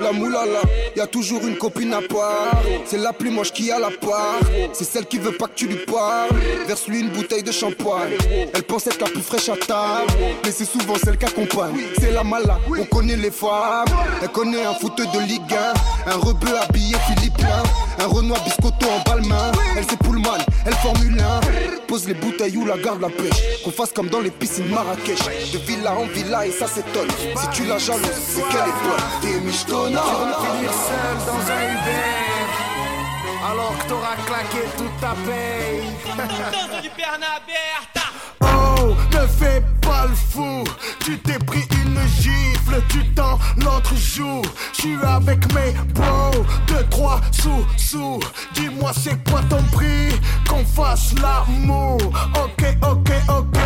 La 0.00 0.12
moulala 0.12 0.60
y 0.96 1.00
a 1.00 1.06
toujours 1.06 1.46
une 1.46 1.56
copine 1.56 1.92
à 1.92 2.00
part. 2.00 2.52
C'est 2.84 2.98
la 2.98 3.12
plus 3.12 3.30
moche 3.30 3.52
qui 3.52 3.70
a 3.70 3.78
la 3.78 3.90
part. 3.90 4.40
C'est 4.72 4.84
celle 4.84 5.06
qui 5.06 5.18
veut 5.18 5.36
pas 5.36 5.46
que 5.46 5.54
tu 5.54 5.66
lui 5.66 5.76
parles. 5.76 6.30
Verse-lui 6.66 7.00
une 7.00 7.10
bouteille 7.10 7.42
de 7.42 7.52
shampoing 7.52 8.08
Elle 8.54 8.62
pense 8.62 8.86
être 8.86 9.00
la 9.00 9.06
plus 9.06 9.22
fraîche 9.22 9.48
à 9.48 9.56
table. 9.56 10.12
Mais 10.44 10.50
c'est 10.50 10.64
souvent 10.64 10.94
celle 11.02 11.18
qui 11.18 11.26
accompagne 11.26 11.74
C'est 12.00 12.12
la 12.12 12.24
mala, 12.24 12.58
on 12.68 12.84
connaît 12.84 13.16
les 13.16 13.30
femmes. 13.30 13.86
Elle 14.22 14.28
connaît 14.28 14.64
un 14.64 14.74
footeux 14.74 15.06
de 15.06 15.20
Ligue 15.20 15.54
1 16.06 16.10
Un 16.12 16.16
rebeu 16.16 16.56
habillé 16.60 16.96
philippin 17.06 17.62
Un 17.98 18.06
Renoir 18.06 18.42
biscotto 18.44 18.86
en 18.86 19.10
balmain 19.10 19.52
Elle 19.76 19.84
c'est 19.88 19.98
Pullman, 19.98 20.38
elle 20.66 20.74
Formule 20.74 21.18
1 21.20 21.40
Pose 21.86 22.06
les 22.06 22.14
bouteilles 22.14 22.56
ou 22.56 22.66
la 22.66 22.76
garde 22.76 23.00
la 23.00 23.08
pêche. 23.08 23.62
Qu'on 23.64 23.70
fasse 23.70 23.92
comme 23.92 24.08
dans 24.08 24.20
les 24.20 24.30
piscines 24.30 24.68
Marrakech. 24.68 25.52
De 25.52 25.58
villa 25.58 25.94
en 25.94 26.06
villa 26.06 26.46
et 26.46 26.50
ça 26.50 26.66
s'étonne. 26.66 27.08
Si 27.36 27.48
tu 27.50 27.64
la 27.66 27.78
jalouses, 27.78 28.10
c'est 28.26 28.42
qu'elle 28.42 28.68
est 28.68 29.42
bonne 29.42 29.48
Tu 29.66 29.72
vas 29.72 29.88
finir 29.88 30.72
seul 30.72 31.16
dans 31.26 31.42
un 31.50 31.62
Uber 31.74 32.48
Alors 33.50 33.74
que 33.78 33.84
t'auras 33.88 34.16
claqué 34.26 34.62
toute 34.76 35.00
ta 35.00 35.14
paye. 35.26 35.82
Oh, 38.40 38.94
ne 39.12 39.26
fais 39.26 39.60
pas 39.60 39.77
le 40.08 40.14
fou. 40.14 40.64
Tu 41.00 41.18
t'es 41.18 41.38
pris 41.38 41.66
une 41.82 41.98
gifle 42.20 42.82
Tu 42.88 43.04
t'en 43.14 43.38
l'autre 43.56 43.94
joue. 43.96 44.42
Je 44.74 44.80
suis 44.80 44.96
avec 45.04 45.52
mes 45.54 45.72
bros 45.94 46.44
Deux, 46.66 46.84
trois 46.90 47.20
sous, 47.32 47.64
sous 47.76 48.20
Dis-moi 48.54 48.92
c'est 48.94 49.22
quoi 49.28 49.40
ton 49.48 49.62
prix? 49.72 50.10
Qu'on 50.48 50.64
fasse 50.64 51.14
l'amour. 51.20 51.98
Ok, 52.34 52.64
ok, 52.82 53.10
ok. 53.28 53.58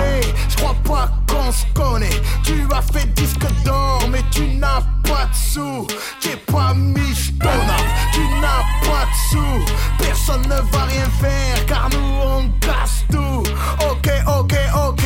Je 0.49 0.57
crois 0.57 0.77
pas 0.85 1.11
qu'on 1.29 1.51
se 1.53 1.65
connaît. 1.75 2.21
Tu 2.45 2.65
as 2.75 2.83
fait 2.83 3.13
disque 3.15 3.47
d'or 3.65 4.09
Mais 4.11 4.23
tu 4.31 4.47
n'as 4.57 4.83
pas 5.05 5.27
de 5.27 5.35
sous. 5.35 5.87
T'es 6.21 6.37
pas 6.37 6.75
michetonna 6.75 7.77
Tu 8.13 8.21
n'as 8.41 8.63
pas 8.89 9.07
de 9.07 9.31
sous. 9.31 9.73
Personne 9.99 10.43
ne 10.43 10.61
va 10.71 10.85
rien 10.85 11.09
faire 11.21 11.67
Car 11.67 11.89
nous 11.91 12.21
on 12.25 12.49
casse 12.61 13.05
tout. 13.11 13.43
Ok, 13.91 14.09
ok, 14.27 14.55
ok 14.89 15.02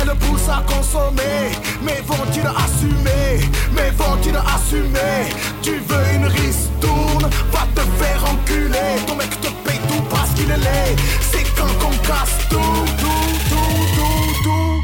Elle 0.00 0.14
pousse 0.16 0.48
à 0.48 0.62
consommer. 0.66 1.52
Mais 1.82 2.00
vont-ils 2.06 2.46
assumer 2.46 3.40
Mais 3.72 3.90
vont-ils 3.90 4.36
assumer 4.36 5.28
Tu 5.62 5.72
veux 5.72 6.04
une 6.14 6.26
ristourne? 6.26 7.28
Va 7.52 7.66
te 7.74 7.80
faire 8.02 8.24
enculer. 8.30 8.96
Ton 9.06 9.16
mec 9.16 9.30
te 9.40 9.48
paye 9.66 9.80
tout 9.88 10.02
parce 10.10 10.30
qu'il 10.30 10.50
est 10.50 10.56
laid. 10.56 10.96
C'est 11.20 11.44
quand 11.56 11.72
qu'on 11.80 11.96
casse 11.98 12.38
tout 12.48 12.84
Tout, 12.98 13.38
tout, 13.50 13.86
tout, 13.96 14.34
tout. 14.44 14.82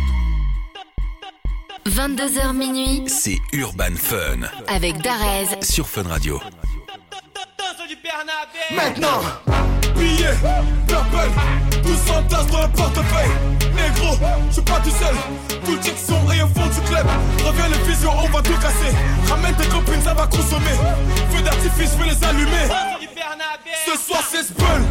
22h 1.91 2.53
minuit. 2.55 3.05
C'est 3.09 3.39
Urban 3.53 3.95
Fun. 3.97 4.41
Avec 4.69 5.01
Darez. 5.03 5.49
Sur 5.63 5.89
Fun 5.89 6.05
Radio. 6.09 6.41
Maintenant 8.75 9.23
Billets, 9.97 10.37
purple, 10.87 11.31
tous 11.83 11.97
s'entassent 12.07 12.47
dans 12.49 12.63
le 12.63 12.69
portefeuille. 12.69 13.31
Négro, 13.75 14.15
je 14.49 14.55
suis 14.55 14.63
pas 14.63 14.81
tout 14.81 14.91
seul. 14.91 15.15
Tout 15.65 15.75
le 15.75 15.83
check 15.83 15.95
son 15.97 16.31
et 16.31 16.43
au 16.43 16.49
fond 16.49 16.67
du 16.67 16.81
club. 16.87 17.07
Reviens 17.47 17.69
le 17.69 17.91
vision, 17.91 18.11
on 18.23 18.29
va 18.29 18.43
tout 18.43 18.59
casser. 18.61 18.95
Ramène 19.29 19.55
tes 19.55 19.69
copines, 19.69 20.03
ça 20.03 20.13
va 20.13 20.27
consommer. 20.27 20.77
Feu 21.31 21.43
d'artifice, 21.43 21.93
je 21.93 22.05
vais 22.05 22.11
les 22.11 22.25
allumer. 22.25 22.69
Ce 23.87 23.99
soir, 23.99 24.23
c'est 24.31 24.43
Spell. 24.43 24.83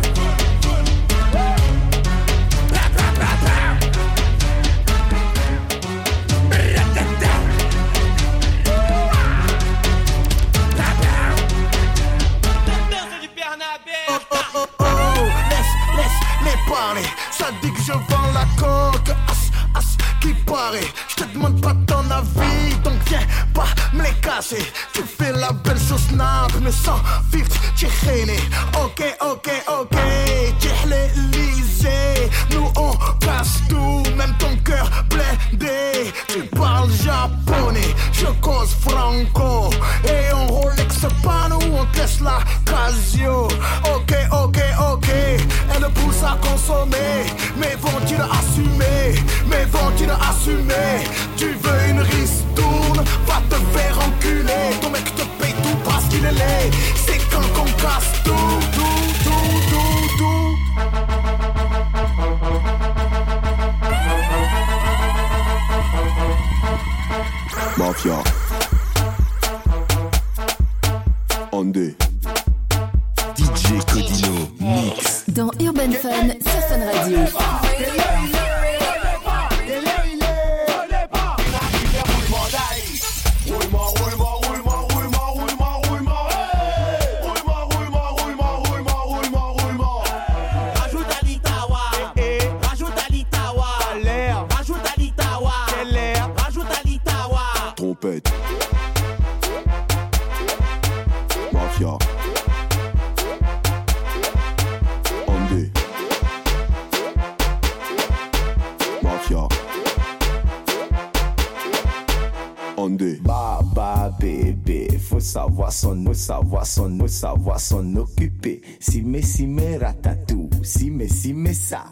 Occuper. 117.97 118.61
Si 118.79 119.01
mais 119.01 119.21
si 119.21 119.47
mais 119.47 119.77
ratatou, 119.77 120.49
si 120.63 120.89
mais 120.89 121.07
si 121.07 121.33
mais 121.33 121.53
ça. 121.53 121.85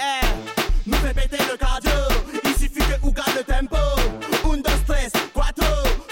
Eh, 0.00 0.26
nous 0.86 0.96
fait 0.96 1.14
péter 1.14 1.42
le 1.50 1.56
cardio, 1.56 1.90
il 2.44 2.50
suffit 2.50 2.80
que 2.80 3.06
Ouga 3.06 3.22
le 3.36 3.42
tempo. 3.42 3.76
Un, 3.76 4.56
deux, 4.58 4.70
stress, 4.84 5.12
quattro, 5.34 5.66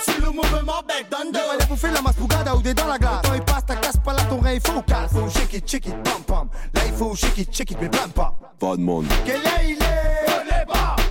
sur 0.04 0.24
le 0.24 0.30
mouvement 0.32 0.82
bec 0.86 1.06
d'ando. 1.10 1.38
Allez 1.52 1.66
bouffer 1.66 1.90
la 1.90 2.02
masse 2.02 2.16
bougada 2.16 2.54
ou 2.54 2.62
des 2.62 2.74
dans 2.74 2.86
la 2.86 2.98
glace. 2.98 3.22
Quand 3.24 3.34
il 3.34 3.42
passe, 3.42 3.66
ta 3.66 3.76
casse 3.76 3.96
pas 4.04 4.12
là 4.12 4.22
ton 4.28 4.40
rein, 4.40 4.54
il 4.54 4.60
faut 4.60 4.82
calme. 4.82 5.08
Faut 5.08 5.28
shake 5.28 5.54
it, 5.54 5.70
shake 5.70 5.86
it, 5.86 6.02
pam 6.02 6.22
pam. 6.26 6.48
Là 6.74 6.82
il 6.86 6.92
faut 6.92 7.14
shake 7.14 7.38
it, 7.38 7.54
shake 7.54 7.70
it, 7.70 7.78
mais 7.80 7.88
blâme 7.88 8.10
pas. 8.10 8.34
Pas 8.58 8.76
de 8.76 8.82
monde. 8.82 9.06
Quel 9.24 9.36
est 9.36 9.70
il 9.70 9.82
est? 9.82 10.14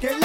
Quel 0.01 0.11
est 0.11 0.22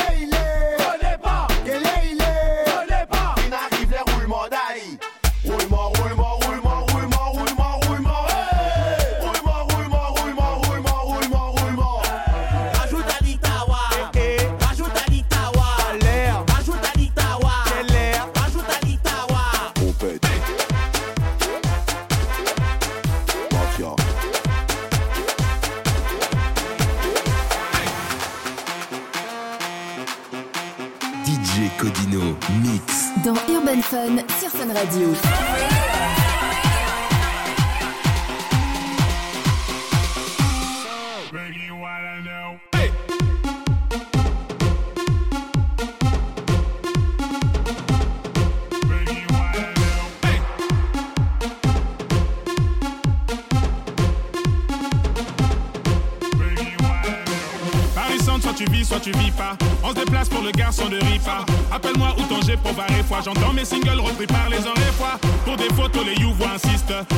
fois. 63.09 63.21
J'entends 63.25 63.53
mes 63.53 63.65
singles 63.65 64.01
repris 64.01 64.27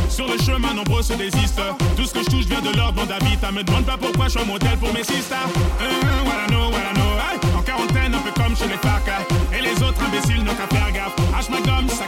Sur 0.09 0.27
le 0.27 0.39
chemin, 0.39 0.75
nombreux 0.75 1.03
se 1.03 1.15
désistent. 1.15 1.63
Tout 1.97 2.05
ce 2.05 2.15
que 2.15 2.21
je 2.21 2.31
touche 2.31 2.47
vient 2.47 2.61
de 2.61 2.77
l'ordre 2.77 3.07
d'Avita. 3.07 3.51
Me 3.53 3.63
demande 3.63 3.85
pas 3.85 3.97
pourquoi 3.97 4.27
je 4.27 4.31
suis 4.31 4.41
un 4.41 4.45
modèle 4.45 4.77
pour 4.79 4.93
mes 4.93 5.05
sisters. 5.05 5.49
Euh, 5.81 6.11
en 7.57 7.63
quarantaine, 7.63 8.15
un 8.15 8.19
peu 8.19 8.33
comme 8.33 8.57
chez 8.57 8.69
les 8.69 8.77
facs. 8.79 9.11
Et 9.53 9.63
les 9.63 9.83
autres 9.83 10.01
imbéciles 10.05 10.43
n'ont 10.45 10.55
qu'à 10.55 10.67
faire 10.75 10.93
gaffe. 10.93 11.17
H 11.39 11.51
ma 11.51 11.61
gomme, 11.61 11.89
sa 11.89 12.05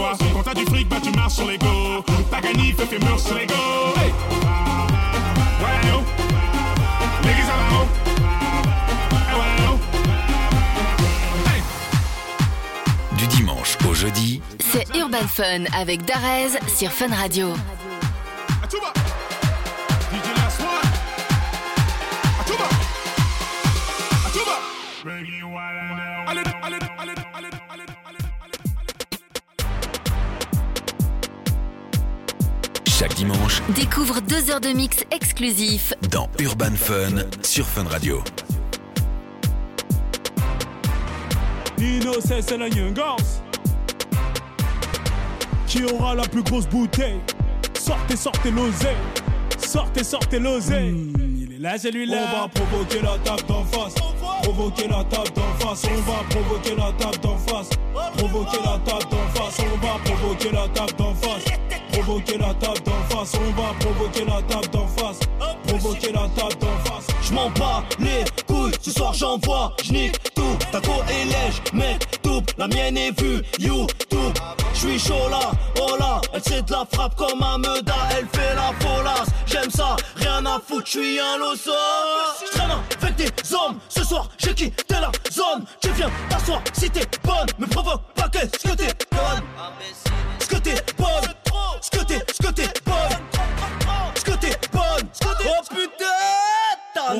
voit. 0.00 0.16
Quand 0.32 0.42
t'as 0.42 0.54
du 0.54 0.64
fric, 0.64 0.88
bah 0.88 0.96
tu 1.02 1.10
marches 1.10 1.34
sur 1.34 1.46
l'ego. 1.46 2.04
T'as 2.30 2.40
gagné, 2.40 2.72
fais 2.72 2.86
fait 2.86 2.98
mur 2.98 3.18
sur 3.18 3.34
l'ego. 3.34 3.54
Hey! 3.96 4.12
Varro. 7.46 7.86
Hey, 9.28 9.34
voilà, 9.34 9.54
yo. 9.64 9.78
Hey! 11.46 11.62
Du 13.18 13.26
dimanche 13.26 13.76
au 13.88 13.94
jeudi, 13.94 14.40
C'est 14.72 14.86
Urban 14.96 15.26
Fun 15.28 15.64
avec 15.78 16.04
Darez 16.04 16.58
sur 16.68 16.90
Fun 16.90 17.14
Radio. 17.14 17.54
Exclusif 35.42 35.94
dans 36.10 36.28
Urban 36.38 36.74
Fun 36.76 37.24
sur 37.42 37.64
Fun 37.64 37.84
Radio. 37.84 38.22
Nino, 41.78 42.12
c'est 42.20 42.58
la 42.58 42.68
Youngers. 42.68 43.24
Qui 45.66 45.84
aura 45.84 46.14
la 46.14 46.24
plus 46.24 46.42
grosse 46.42 46.66
bouteille 46.66 47.20
Sortez, 47.72 48.16
sortez 48.16 48.50
l'oseille. 48.50 48.96
Sortez, 49.58 50.04
sortez 50.04 50.38
l'oseille. 50.38 51.10
il 51.16 51.54
est 51.54 51.58
là, 51.58 51.78
celui-là. 51.78 52.18
On 52.18 52.40
va 52.42 52.48
provoquer 52.48 53.00
la 53.00 53.16
table 53.24 53.48
d'en 53.48 53.64
face. 53.64 53.94
Provoquer 54.42 54.88
la 54.88 55.04
table 55.04 55.30
d'en 55.34 55.66
face. 55.66 55.84
On 55.86 56.00
va 56.02 56.22
provoquer 56.28 56.76
la 56.76 56.92
table 56.98 57.18
d'en 57.22 57.38
face. 57.38 57.70
Provoquer 58.18 58.58
la 58.58 58.78
table 58.84 59.10
d'en 59.10 59.40
face. 59.40 59.58
On 59.60 59.86
va 59.86 59.98
provoquer 60.04 60.50
la 60.50 60.68
table 60.68 60.92
d'en 60.98 61.14
face. 61.14 61.59
Provoquer 62.02 62.38
la 62.38 62.54
table 62.54 62.80
d'en 62.86 63.14
face. 63.14 63.34
On 63.34 63.60
va 63.60 63.74
provoquer 63.78 64.24
la 64.24 64.40
table 64.42 64.68
d'en 64.72 64.86
face. 64.86 65.20
Provoquer 65.66 66.12
la 66.12 66.28
table 66.34 66.56
d'en 66.58 66.90
face. 66.90 67.06
Je 67.22 67.34
m'en 67.34 67.50
bats 67.50 67.84
les 67.98 68.24
couilles, 68.46 68.72
ce 68.80 68.90
soir 68.90 69.12
j'envoie, 69.12 69.76
j'nique 69.84 70.18
tout. 70.34 70.56
Ta 70.72 70.80
go 70.80 70.92
est 71.10 71.24
lège, 71.26 71.60
mec, 71.74 72.22
tout. 72.22 72.42
La 72.56 72.68
mienne 72.68 72.96
est 72.96 73.20
vue, 73.20 73.42
YouTube. 73.58 74.34
J'suis 74.72 74.98
chaud 74.98 75.28
là, 75.30 75.50
oh 75.82 75.96
là. 76.00 76.22
Elle 76.32 76.42
sait 76.42 76.62
de 76.62 76.72
la 76.72 76.86
frappe 76.90 77.14
comme 77.16 77.42
un 77.42 77.58
meuda, 77.58 77.94
elle 78.12 78.26
fait 78.28 78.54
la 78.54 78.72
folasse. 78.80 79.28
J'aime 79.46 79.70
ça, 79.70 79.94
rien 80.16 80.44
à 80.46 80.58
foutre, 80.58 80.86
j'suis 80.86 81.18
un 81.20 81.36
loso. 81.36 81.70
J'traîne 82.46 82.70
avec 83.02 83.16
des 83.16 83.54
hommes, 83.54 83.78
ce 83.90 84.02
soir 84.02 84.26
j'ai 84.38 84.54
quitté 84.54 84.94
la 84.94 85.12
zone. 85.30 85.66
Tu 85.82 85.90
viens 85.90 86.10
t'asseoir 86.30 86.62
si 86.72 86.88
t'es 86.88 87.06
bonne, 87.22 87.46
me 87.58 87.66
provoque 87.66 88.02
pas 88.14 88.28
qu'est-ce 88.30 88.66
que 88.66 88.74
t'es 88.74 88.94
bonne? 89.12 89.42
Ce 90.40 90.46
que 90.46 90.56
t'es 90.56 90.74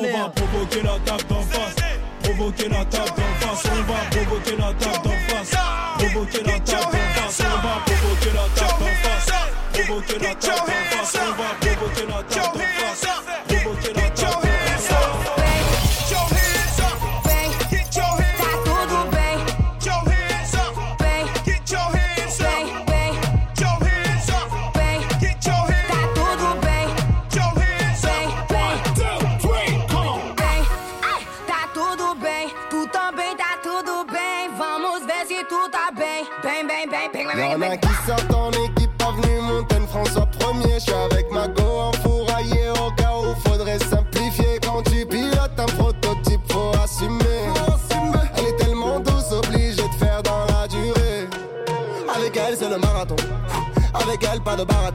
On 0.01 0.17
va 0.17 0.29
provoquer 0.29 0.81
la 0.81 0.97
table 1.05 1.23
d'en 1.29 1.41
face. 1.41 1.75
Provoquer 2.23 2.69
la 2.69 2.83
table 2.85 3.20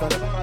pas 0.08 0.35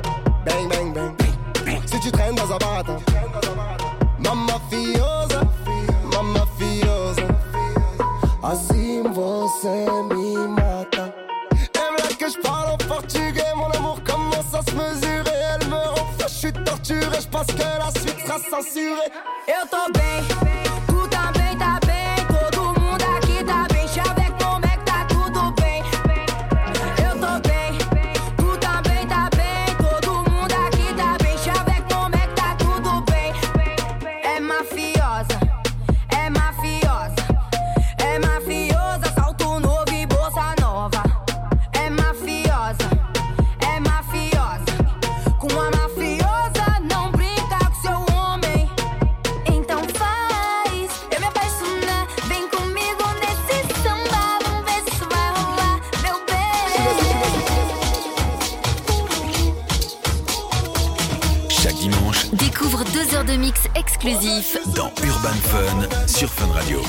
dans 64.75 64.91
Urban 65.03 65.29
Fun 65.43 66.07
sur 66.07 66.29
Fun 66.29 66.51
Radio. 66.51 66.79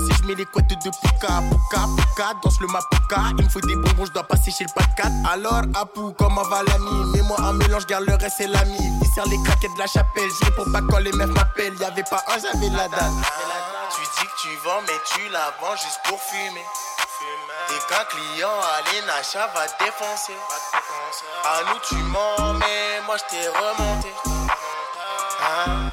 Acapulco, 0.00 0.14
je 0.22 0.26
mets 0.26 0.34
les 0.34 0.46
couettes 0.46 0.68
de 0.68 0.90
Puka, 0.90 1.42
Puka, 1.50 1.86
Puka, 1.96 2.34
danse 2.42 2.60
le 2.60 2.66
Mapuka. 2.68 3.16
Il 3.38 3.44
me 3.44 3.48
faut 3.48 3.60
des 3.60 3.76
bonbons, 3.76 4.06
je 4.06 4.12
dois 4.12 4.24
passer 4.24 4.50
chez 4.50 4.64
le 4.64 4.70
4. 4.96 5.08
Alors, 5.30 5.62
Apu, 5.74 6.00
comment 6.18 6.42
va 6.42 6.62
l'ami? 6.62 7.12
Mets-moi 7.12 7.40
un 7.40 7.52
mélange, 7.54 7.86
garde 7.86 8.04
le 8.04 8.14
reste, 8.14 8.36
c'est 8.38 8.46
l'ami. 8.46 8.78
Il 9.00 9.08
sert 9.14 9.26
les 9.26 9.40
craquettes 9.42 9.74
de 9.74 9.78
la 9.78 9.86
chapelle, 9.86 10.30
je 10.42 10.50
pour 10.50 10.70
pas 10.72 10.80
quand 10.90 10.98
les 10.98 11.12
meufs 11.12 11.30
m'appellent. 11.30 11.76
Y'avait 11.80 12.04
pas 12.04 12.22
un, 12.28 12.38
j'avais 12.38 12.68
la 12.68 12.88
date. 12.88 13.12
Tu 13.94 14.02
dis 14.02 14.26
que 14.26 14.40
tu 14.42 14.56
vends, 14.64 14.80
mais 14.86 14.98
tu 15.14 15.28
la 15.30 15.52
vends 15.60 15.76
juste 15.76 16.00
pour 16.04 16.20
fumer. 16.20 16.64
Et 17.68 17.78
qu'un 17.88 18.04
client 18.04 18.48
à 18.48 18.80
l'Enacha 18.90 19.46
va 19.54 19.66
défoncer. 19.84 20.36
À 21.44 21.60
nous 21.70 21.78
tu 21.86 21.96
mens, 21.96 22.54
mais 22.54 23.00
moi 23.04 23.16
je 23.18 23.36
t'ai 23.36 23.48
remonté. 23.48 24.08
Hein? 25.42 25.90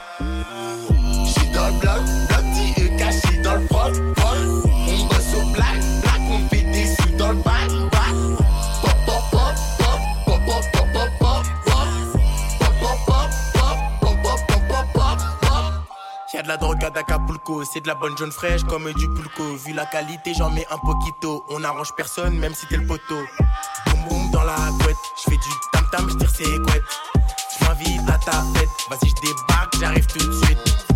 De 16.47 16.53
la 16.53 16.57
drogue 16.57 16.81
à 16.85 16.87
Acapulco, 16.87 17.65
c'est 17.65 17.81
de 17.81 17.87
la 17.87 17.95
bonne 17.95 18.17
jaune 18.17 18.31
fraîche 18.31 18.63
comme 18.63 18.89
du 18.93 19.09
pulco. 19.09 19.43
Vu 19.65 19.73
la 19.73 19.85
qualité, 19.85 20.33
j'en 20.33 20.49
mets 20.49 20.65
un 20.71 20.77
poquito. 20.77 21.43
On 21.49 21.61
arrange 21.61 21.93
personne, 21.97 22.39
même 22.39 22.53
si 22.53 22.65
t'es 22.67 22.77
le 22.77 22.87
poteau. 22.87 23.21
Boum 23.87 23.99
boum 24.07 24.31
dans 24.31 24.43
la 24.43 24.55
couette, 24.81 24.95
j'fais 25.17 25.35
du 25.35 25.49
tam 25.73 25.85
tam, 25.91 26.09
j'tire 26.09 26.29
ses 26.29 26.43
couettes. 26.43 26.83
J'm'invite 27.59 28.09
à 28.09 28.17
ta 28.19 28.43
fête, 28.53 28.69
vas-y 28.89 29.09
j'débarque, 29.09 29.75
j'arrive 29.77 30.07
tout 30.07 30.25
de 30.25 30.45
suite. 30.45 30.86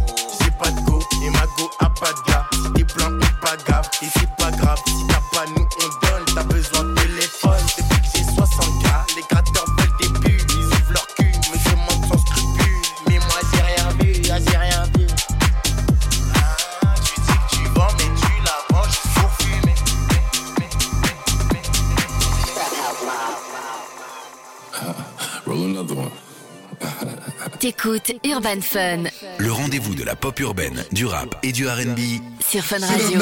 T'écoutes 27.71 28.11
Urban 28.25 28.59
Fun. 28.59 29.03
Le 29.37 29.51
rendez-vous 29.51 29.95
de 29.95 30.03
la 30.03 30.13
pop 30.13 30.37
urbaine, 30.41 30.83
du 30.91 31.05
rap 31.05 31.37
et 31.41 31.53
du 31.53 31.65
RB. 31.65 31.99
Sur 32.45 32.65
Fun 32.65 32.85
Radio. 32.85 33.17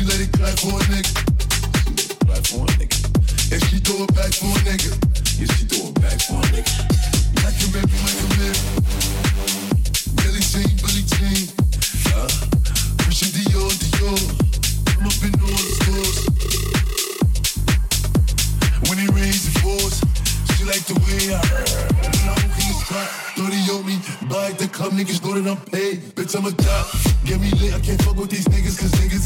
She 0.00 0.06
let 0.06 0.20
it 0.20 0.32
clap 0.32 0.56
for 0.56 0.72
a 0.72 0.82
nigga. 0.88 1.12
Clap 2.24 2.40
for 2.48 2.64
a 2.64 2.72
nigga. 2.80 2.96
And 3.52 3.60
she 3.68 3.76
throw 3.84 4.04
it 4.04 4.14
back 4.16 4.32
for 4.32 4.48
a 4.48 4.60
nigga. 4.64 4.96
Yeah, 5.36 5.48
she 5.52 5.68
throw 5.68 5.92
it 5.92 6.00
back 6.00 6.16
for 6.24 6.40
a 6.40 6.46
nigga. 6.56 6.72
I 7.44 7.52
can 7.52 7.60
you 7.60 7.68
make 7.76 7.84
a 7.84 8.28
live. 8.40 8.60
Billy 10.16 10.40
Jean, 10.40 10.72
Billy 10.80 11.04
Jean. 11.04 11.52
Uh, 12.16 12.32
Christian 13.04 13.28
Dior, 13.36 13.68
Dior. 13.76 14.16
I'm 14.96 15.04
up 15.04 15.20
in 15.20 15.36
all 15.36 15.60
the 15.68 15.74
stores. 15.84 16.18
When 18.88 18.96
it 19.04 19.10
rains, 19.12 19.52
it 19.52 19.56
pours. 19.60 20.00
She 20.56 20.64
like 20.64 20.84
the 20.88 20.96
way 20.96 21.28
I. 21.28 21.44
When 22.00 22.24
I 22.24 22.40
walk 22.40 22.56
in 22.56 22.72
the 22.72 22.76
spot, 22.80 23.08
30 23.36 23.76
on 23.76 23.84
me, 23.84 24.00
time 26.30 26.46
I 26.46 26.50
die. 26.50 26.86
Get 27.24 27.40
me 27.40 27.50
lit, 27.58 27.74
I 27.74 27.80
can't 27.80 28.00
fuck 28.02 28.16
with 28.16 28.30
these 28.30 28.46
niggas 28.46 28.78
cause 28.78 28.92
niggas 29.02 29.19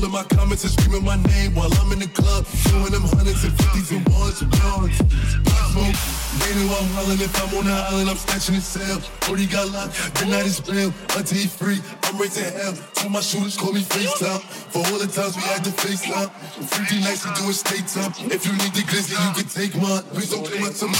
All 0.00 0.06
in 0.06 0.12
my 0.12 0.22
comments 0.22 0.64
and 0.64 0.72
screaming 0.72 1.04
my 1.04 1.16
name 1.28 1.54
while 1.54 1.68
I'm 1.76 1.92
in 1.92 1.98
the 1.98 2.08
club. 2.08 2.46
Showing 2.46 2.90
them 2.90 3.02
hundreds 3.02 3.44
and 3.44 3.52
fifties 3.52 3.92
and 3.92 4.08
ones 4.08 4.40
and 4.40 4.48
ones. 4.72 4.96
Smoke. 4.96 5.92
They 6.40 6.54
know 6.56 6.72
I'm 6.72 6.88
hollering 6.96 7.20
if 7.20 7.36
I'm 7.36 7.58
on 7.58 7.64
the 7.66 7.72
island, 7.72 8.08
I'm 8.08 8.16
snatching 8.16 8.54
his 8.54 8.64
cell. 8.64 9.02
Already 9.28 9.44
got 9.44 9.68
locked, 9.68 9.92
the 10.16 10.24
night 10.24 10.46
is 10.46 10.60
bail. 10.60 10.94
Until 11.16 11.36
he 11.36 11.46
free, 11.46 11.80
I'm 12.04 12.16
raising 12.16 12.48
hell. 12.48 12.72
Told 12.94 13.12
my 13.12 13.20
shooters, 13.20 13.58
call 13.58 13.74
me 13.74 13.82
FaceTime. 13.82 14.40
For 14.72 14.78
all 14.78 14.98
the 14.98 15.06
times 15.06 15.36
we 15.36 15.42
had 15.42 15.64
to 15.64 15.70
FaceTime. 15.70 16.30
Freaky 16.64 17.04
nights, 17.04 17.26
we 17.26 17.34
do 17.36 17.50
it 17.50 17.60
state 17.60 17.86
time. 17.92 18.12
If 18.32 18.46
you 18.46 18.52
need 18.56 18.72
the 18.72 18.80
glizzy, 18.88 19.20
you 19.20 19.32
can 19.36 19.52
take 19.52 19.76
mine. 19.76 20.02
Please 20.16 20.30
don't 20.30 20.48
it 20.48 20.80
to. 20.80 20.86
Wait, 20.86 20.96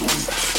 wait, 0.00 0.28
wait, 0.30 0.53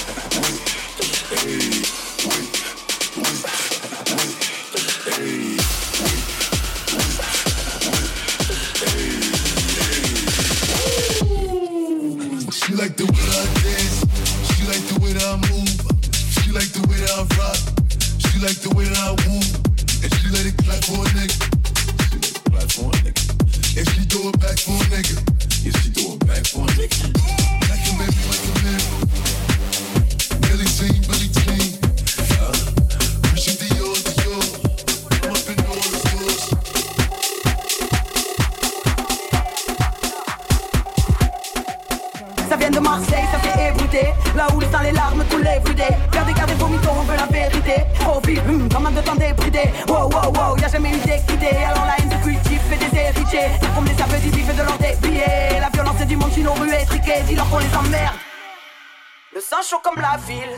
Sang 59.55 59.61
chaud 59.61 59.81
comme 59.81 60.01
la 60.01 60.17
ville, 60.27 60.51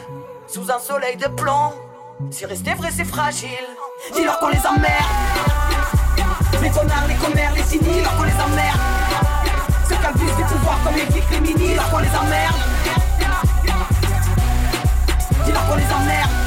sous 0.47 0.71
un 0.71 0.79
soleil 0.79 1.17
de 1.17 1.27
plomb. 1.27 1.71
Si 2.31 2.45
rester 2.45 2.73
vrai, 2.73 2.89
c'est 2.95 3.05
fragile. 3.05 3.67
Dis-leur 4.15 4.39
qu'on 4.39 4.47
les 4.47 4.65
emmerde. 4.65 4.89
Les 6.63 6.69
connards, 6.69 7.07
les 7.07 7.15
commères, 7.15 7.53
les 7.53 7.61
cyniques, 7.63 7.91
dis-leur 7.91 8.17
qu'on 8.17 8.23
les 8.23 8.33
emmerde. 8.33 8.79
Ceux 9.87 9.95
qui 9.95 10.05
abusent 10.05 10.35
du 10.35 10.43
pouvoir 10.45 10.79
comme 10.83 10.95
les 10.95 11.05
flics, 11.11 11.29
les 11.31 11.39
mini, 11.41 11.53
dis-leur 11.53 11.89
qu'on 11.91 11.99
les 11.99 12.07
emmerde. 12.07 12.55
Dis-leur 15.45 15.67
qu'on 15.67 15.75
les 15.75 15.93
emmerde. 15.93 16.46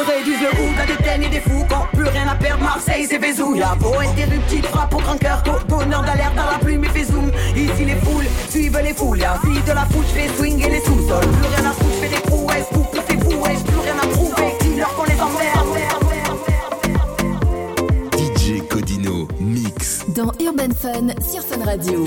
Ils 0.00 0.10
réduisent 0.10 0.40
le 0.40 0.48
hood 0.48 0.80
à 0.80 0.86
des 0.86 0.96
teigne 1.02 1.22
et 1.24 1.28
des 1.28 1.40
fous 1.40 1.66
Quand 1.68 1.86
plus 1.92 2.08
rien 2.08 2.26
à 2.26 2.34
perdre, 2.34 2.64
Marseille 2.64 3.06
c'est 3.08 3.18
Vézou 3.18 3.54
La 3.54 3.76
peau 3.78 3.92
interruptive 3.98 4.64
frappe 4.64 4.94
au 4.94 4.98
grand 4.98 5.18
cœur 5.18 5.42
Bonheur 5.68 6.02
d'alerte 6.02 6.34
dans 6.36 6.50
la 6.50 6.58
plume 6.58 6.84
et 6.84 6.88
fait 6.88 7.04
zoom 7.04 7.30
Ici 7.54 7.84
les 7.84 7.96
foules 7.96 8.24
suivent 8.48 8.80
les 8.82 8.94
foules 8.94 9.18
La 9.18 9.38
vie 9.44 9.60
de 9.60 9.72
la 9.72 9.84
foule, 9.86 10.04
je 10.08 10.20
fais 10.20 10.28
swing 10.38 10.64
et 10.64 10.70
les 10.70 10.80
sous-sols 10.80 11.26
Plus 11.26 11.48
rien 11.54 11.70
à 11.70 11.72
foutre, 11.72 11.94
je 11.94 12.06
fais 12.06 12.08
des 12.08 12.20
prouesses 12.22 12.66
c'est 13.08 13.20
fou, 13.20 13.30
et 13.30 13.70
plus 13.70 13.78
rien 13.78 13.96
à 14.02 14.06
prouver 14.06 14.54
Dis-leur 14.60 14.94
qu'on 14.94 15.04
les 15.04 15.20
emmerde 15.20 15.60
DJ 18.16 18.66
Codino 18.68 19.28
Mix. 19.38 20.04
Dans 20.14 20.32
Urban 20.40 20.74
Fun 20.80 21.08
sur 21.22 21.42
Fun 21.42 21.64
Radio. 21.64 22.06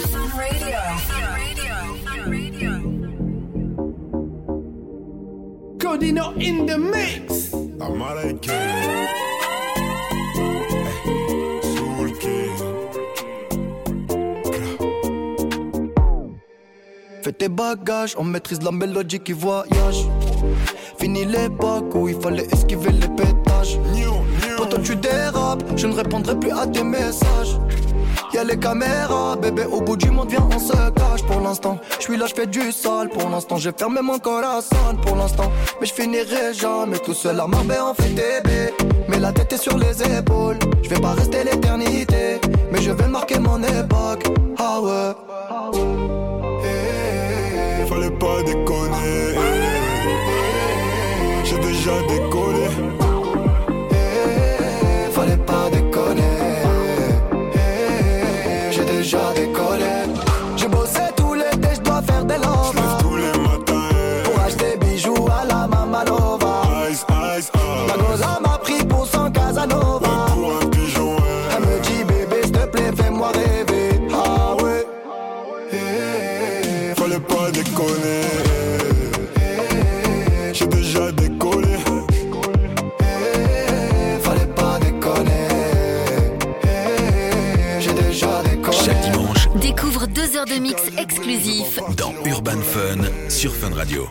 Codino 5.80 6.34
in 6.40 6.66
the 6.66 6.78
mix. 6.78 7.33
Fais 17.22 17.32
tes 17.32 17.50
bagages, 17.50 18.16
on 18.18 18.24
maîtrise 18.24 18.62
la 18.62 18.72
mélodie 18.72 19.20
qui 19.20 19.34
voyage. 19.34 20.08
Fini 20.98 21.26
l'époque 21.26 21.94
où 21.96 22.08
il 22.08 22.20
fallait 22.20 22.48
esquiver 22.52 22.92
les 22.92 23.08
pétages. 23.08 23.80
Quand 24.58 24.82
tu 24.82 24.96
dérapes, 24.96 25.64
je 25.76 25.88
ne 25.88 25.94
répondrai 25.94 26.40
plus 26.40 26.52
à 26.52 26.66
tes 26.68 26.84
messages. 26.84 27.58
Y'a 28.34 28.44
les 28.44 28.58
caméras, 28.58 29.36
bébé, 29.36 29.64
au 29.72 29.80
bout 29.80 29.96
du 29.96 30.10
monde, 30.10 30.30
viens, 30.30 30.48
on 30.52 30.58
se 30.58 30.74
cache 30.74 31.22
pour 31.28 31.40
l'instant. 31.40 31.78
Je 32.00 32.04
suis 32.04 32.18
là, 32.18 32.26
je 32.26 32.34
fais 32.34 32.48
du 32.48 32.72
sale 32.72 33.10
pour 33.10 33.30
l'instant. 33.30 33.58
J'ai 33.58 33.72
fermé 33.72 34.02
mon 34.02 34.18
corazon 34.18 34.96
pour 35.06 35.16
l'instant. 35.16 35.52
Mais 35.80 35.86
je 35.86 35.94
finirai 35.94 36.52
jamais 36.54 36.98
tout 36.98 37.14
seul 37.14 37.40
à 37.40 37.46
Marbella 37.46 37.86
en 37.86 37.94
fait 37.94 38.10
bébé. 38.10 38.74
Mais 39.08 39.20
la 39.20 39.32
tête 39.32 39.54
est 39.54 39.58
sur 39.58 39.78
les 39.78 40.02
épaules. 40.02 40.58
Je 40.82 40.90
vais 40.90 41.00
pas 41.00 41.12
rester 41.12 41.44
l'éternité, 41.44 42.42
mais 42.72 42.82
je 42.82 42.90
vais 42.90 43.08
marquer 43.08 43.38
mon 43.38 43.62
époque. 43.62 44.24
Ah 44.58 44.82
ouais. 44.82 45.14
Fallait 47.88 48.18
pas 48.18 48.42
déconner. 48.42 49.36
J'ai 51.44 51.60
déjà 51.60 52.02
décollé. 52.10 52.33
Radio. 93.84 94.08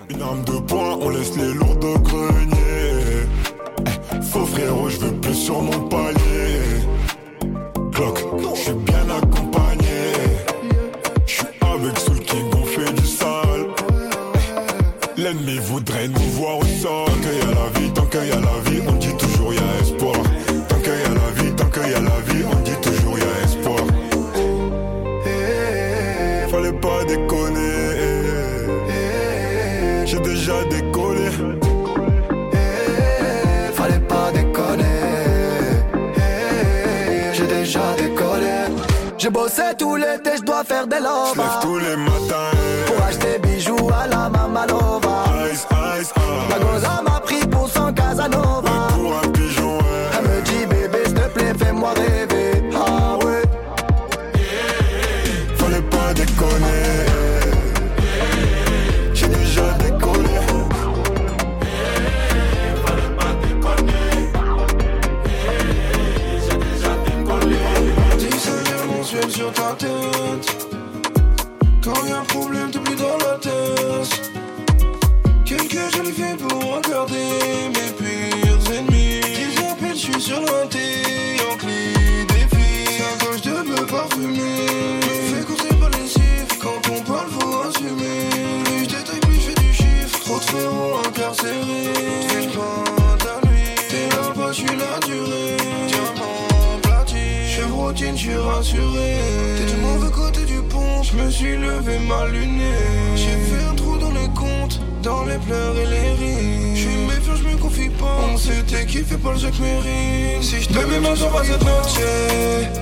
Je 94.53 94.59
suis 94.59 94.76
la 94.76 94.98
durée. 95.07 95.57
Diamant 95.88 96.78
platine, 96.82 97.48
chevrotine, 97.48 98.16
je 98.16 98.22
suis 98.22 98.36
rassuré. 98.36 99.16
T'es 99.57 99.72
du 99.72 99.80
mauvais 99.80 100.11
côté 100.11 100.44
du 100.44 100.61
pont, 100.68 101.03
je 101.03 101.16
me 101.16 101.30
suis 101.30 101.57
levé 101.57 101.98
mal 102.00 102.30
luné. 102.30 102.74
J'ai 103.16 103.38
fait 103.48 103.64
un 103.70 103.74
trou 103.74 103.96
dans 103.96 104.11
les 104.11 104.28
comptes, 104.34 104.80
dans 105.03 105.24
les 105.24 105.38
pleurs 105.38 105.74
et 105.76 105.86
les 105.86 106.12
rires. 106.20 106.74
Je 106.74 106.80
suis 106.80 106.96
méfiant, 107.09 107.36
je 107.36 107.44
me 107.48 107.57
confie 107.57 107.88
pas. 107.88 108.18
On 108.30 108.36
s'était 108.36 108.84
kiffé 108.84 109.16
pas 109.16 109.32
le 109.32 109.38
jeu 109.38 109.50
que 109.50 109.62
mérite. 109.62 110.42
Si 110.42 110.61
je 110.61 110.68
te 110.68 110.78
mets 110.78 111.00
ma 111.00 111.14
jambe 111.14 111.36
à 111.36 111.44
cette 111.44 111.64
noche, 111.64 111.98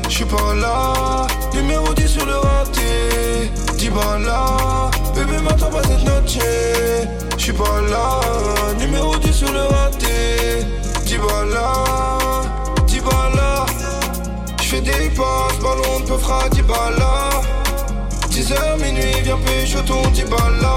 je 0.08 0.14
suis 0.14 0.24
pas 0.24 0.54
là. 0.54 1.26
Numéro 1.54 1.94
10 1.94 2.08
sur 2.08 2.26
le 2.26 2.36
raté, 2.36 3.50
10 3.78 3.90
balles 3.90 4.30
Bébé, 5.14 5.38
m'attends 5.42 5.70
pas 5.70 5.82
cette 5.82 6.04
noche, 6.04 6.38
je 7.36 7.42
suis 7.42 7.52
pas 7.52 7.80
là. 7.90 8.20
Numéro 8.78 9.16
10 9.16 9.32
sur 9.32 9.52
le 9.52 9.60
raté, 9.60 10.66
10 11.10 11.18
balles 11.18 11.58
10 12.86 13.00
balles 13.00 13.66
J'fais 14.62 14.80
des 14.80 15.10
passes, 15.10 15.58
ballon 15.60 15.98
de 15.98 16.06
peu 16.06 16.16
fera 16.16 16.48
10 16.48 16.62
balles 16.62 17.02
10h 18.28 18.80
minuit, 18.80 19.20
viens 19.24 19.36
pécho 19.38 19.80
ton 19.80 20.08
10 20.10 20.22
balles 20.26 20.68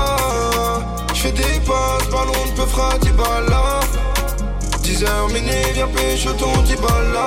J'fais 1.13 1.31
des 1.33 1.59
passes, 1.67 2.09
ballon 2.09 2.45
de 2.47 2.55
peu 2.55 2.65
fera 2.65 2.97
10 2.97 3.11
balles 3.11 3.45
10h 4.81 5.33
minuit, 5.33 5.71
viens 5.75 5.87
pécho 5.89 6.33
ton 6.33 6.51
10 6.63 6.75
balles 6.77 7.19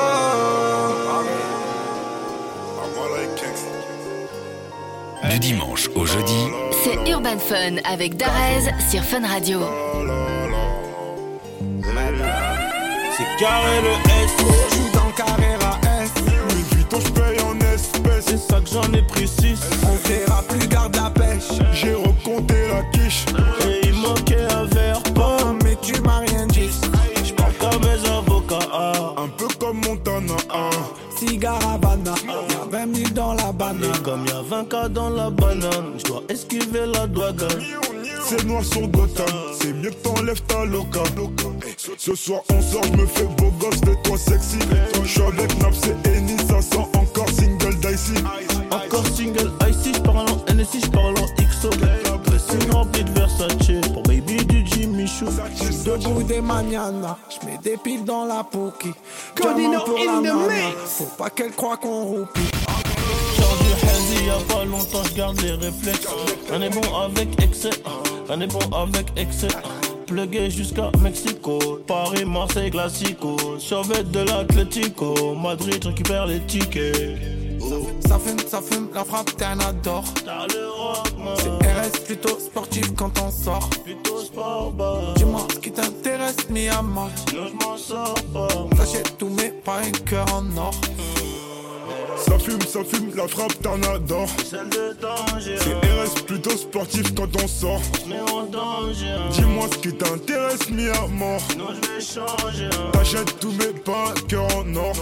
Du 5.30 5.38
dimanche 5.38 5.88
au 5.94 6.06
jeudi, 6.06 6.48
C'est 6.82 7.08
Urban 7.08 7.38
Fun 7.38 7.76
avec 7.84 8.16
Darez 8.16 8.72
sur 8.90 9.02
Fun 9.02 9.24
Radio. 9.24 9.60
C'est 13.16 13.36
carré 13.38 13.80
le 13.80 13.92
S. 14.24 14.30
Je 14.38 14.74
suis 14.74 14.90
dans 14.92 15.06
le 15.06 15.12
Carrera 15.12 15.78
S. 16.02 16.12
Louis 16.26 16.64
Vuitton, 16.72 16.98
je 17.00 17.10
paye 17.12 17.40
en 17.40 17.58
espèces. 17.60 18.26
C'est 18.26 18.36
ça 18.36 18.60
que 18.60 18.68
j'en 18.68 18.92
ai 18.92 19.00
pris 19.02 19.26
6. 19.26 19.58
On 19.84 20.08
verra 20.08 20.42
plus 20.42 20.68
garde 20.68 20.94
la 20.96 21.08
pêche. 21.08 21.58
J'ai 21.72 21.94
recompté 21.94 22.68
la 22.68 22.82
quiche. 22.92 23.24
Et 23.66 23.86
il 23.88 23.94
manquait 23.94 24.46
un 24.52 24.64
verre. 24.64 25.00
Oh, 25.16 25.54
mais 25.64 25.76
tu 25.80 25.98
m'as 26.02 26.18
rien 26.18 26.46
dit. 26.48 26.70
Je 27.24 27.32
parle 27.32 27.54
comme 27.54 27.80
mes 27.80 28.06
avocats. 28.06 28.68
Un 29.16 29.28
peu 29.28 29.48
comme 29.58 29.80
Montana. 29.80 30.36
Cigare 31.16 31.58
Havana. 31.66 31.85
Banane. 33.76 33.94
Et 33.94 34.02
comme 34.02 34.26
y'a 34.26 34.42
20 34.42 34.68
cas 34.68 34.88
dans 34.88 35.10
la 35.10 35.30
banane, 35.30 35.94
je 35.98 36.04
dois 36.04 36.22
esquiver 36.28 36.86
la 36.86 37.06
douane. 37.06 37.36
C'est 38.28 38.44
noir 38.44 38.64
sur 38.64 38.88
Gotham, 38.88 39.26
c'est 39.60 39.72
mieux 39.72 39.90
que 39.90 40.08
t'enlèves 40.08 40.42
ta 40.42 40.64
loca. 40.64 41.00
Ce 41.96 42.14
soir 42.14 42.40
on 42.50 42.60
sort, 42.60 42.82
je 42.84 43.00
me 43.00 43.06
fais 43.06 43.24
beau 43.24 43.50
gosse, 43.60 43.80
fais-toi 43.84 44.18
sexy. 44.18 44.58
Je 45.02 45.08
suis 45.08 45.22
avec 45.22 45.58
Naps 45.60 45.80
et 45.86 46.08
Eni, 46.08 46.36
ça 46.38 46.60
sent 46.60 46.88
encore 46.94 47.28
single 47.28 47.76
dicey. 47.76 48.14
Encore 48.70 49.06
single 49.14 49.52
icy, 49.68 49.94
je 49.94 50.00
parle 50.00 50.26
en 50.28 50.54
NSI, 50.54 50.80
je 50.80 50.90
parle 50.90 51.14
en 51.18 51.26
XO. 51.42 51.70
Dressing 52.26 52.70
rempli 52.70 53.04
de 53.04 53.10
Versace, 53.12 53.88
pour 53.92 54.02
baby 54.02 54.44
du 54.46 54.66
Jimmy 54.66 55.06
Choo. 55.06 55.26
Debout 55.84 56.22
des 56.24 56.40
mañana, 56.40 57.16
je 57.30 57.46
mets 57.46 57.58
des 57.62 57.76
piles 57.76 58.04
dans 58.04 58.24
la 58.24 58.42
pouki. 58.42 58.92
Codino 59.36 59.80
in 59.96 60.22
the 60.22 60.48
mix. 60.48 60.98
Faut 60.98 61.04
pas 61.16 61.30
qu'elle 61.30 61.52
croie 61.52 61.76
qu'on 61.76 62.04
roupie. 62.04 62.50
Du 64.06 64.12
hazy, 64.12 64.26
y'a 64.26 64.34
pas 64.48 64.64
longtemps, 64.64 65.02
je 65.04 65.14
garde 65.14 65.40
les 65.40 65.52
réflexes. 65.52 66.08
On 66.52 66.60
est 66.60 66.70
bon 66.70 66.94
avec 66.94 67.42
excès, 67.42 67.70
on 68.28 68.40
est 68.40 68.46
bon 68.46 68.60
avec 68.72 69.06
excès. 69.16 69.48
Plugué 70.06 70.50
jusqu'à 70.50 70.90
Mexico, 71.00 71.58
Paris, 71.86 72.24
Marseille, 72.24 72.70
Classico. 72.70 73.36
Survêt 73.58 74.04
de 74.04 74.20
l'Atlético, 74.20 75.34
Madrid 75.34 75.84
récupère 75.84 76.26
les 76.26 76.40
tickets. 76.40 77.18
Ça 78.06 78.18
fume, 78.18 78.38
ça 78.46 78.60
fume, 78.60 78.88
la 78.94 79.04
frappe, 79.04 79.36
t'es 79.36 79.44
un 79.44 79.58
adore. 79.60 80.04
C'est 81.38 81.48
RS 81.48 82.04
plutôt 82.04 82.38
sportif 82.38 82.94
quand 82.94 83.12
on 83.20 83.30
sort. 83.30 83.68
Plutôt 83.84 84.20
sport, 84.20 84.72
bah. 84.72 85.14
Dis-moi 85.16 85.46
ce 85.52 85.58
qui 85.58 85.72
t'intéresse, 85.72 86.48
mi 86.50 86.68
à. 86.68 86.80
Sinon 87.28 87.46
je 87.48 87.66
m'en 87.66 87.76
sors 87.76 88.14
pas. 88.32 88.48
Tous 89.18 89.28
mes 89.28 89.50
pas 89.64 89.78
un 89.78 89.90
cœur 90.04 90.26
en 90.32 90.44
or. 90.56 90.70
Ça 92.26 92.38
fume, 92.40 92.60
ça 92.62 92.80
fume, 92.84 93.10
la 93.14 93.28
frappe 93.28 93.60
t'en 93.62 93.80
adore. 93.94 94.28
Celle 94.50 94.68
de 94.68 94.96
danger. 95.00 95.56
C'est 95.58 95.74
RS 95.74 96.24
plutôt 96.26 96.56
sportif 96.56 97.14
quand 97.14 97.28
on 97.42 97.46
sort. 97.46 97.80
Mais 98.08 98.20
en 98.32 98.42
danger. 98.46 99.14
Dis-moi 99.30 99.66
ce 99.72 99.78
qui 99.78 99.94
t'intéresse, 99.94 100.68
mis 100.70 100.88
à 100.88 101.06
mort. 101.06 101.40
Non, 101.56 101.68
je 101.70 101.88
vais 101.88 102.00
changer. 102.00 102.68
T'achètes 102.92 103.38
tous 103.38 103.52
mes 103.52 103.72
pains, 103.84 104.12
cœur 104.28 104.46
en 104.56 104.74
or. 104.74 104.94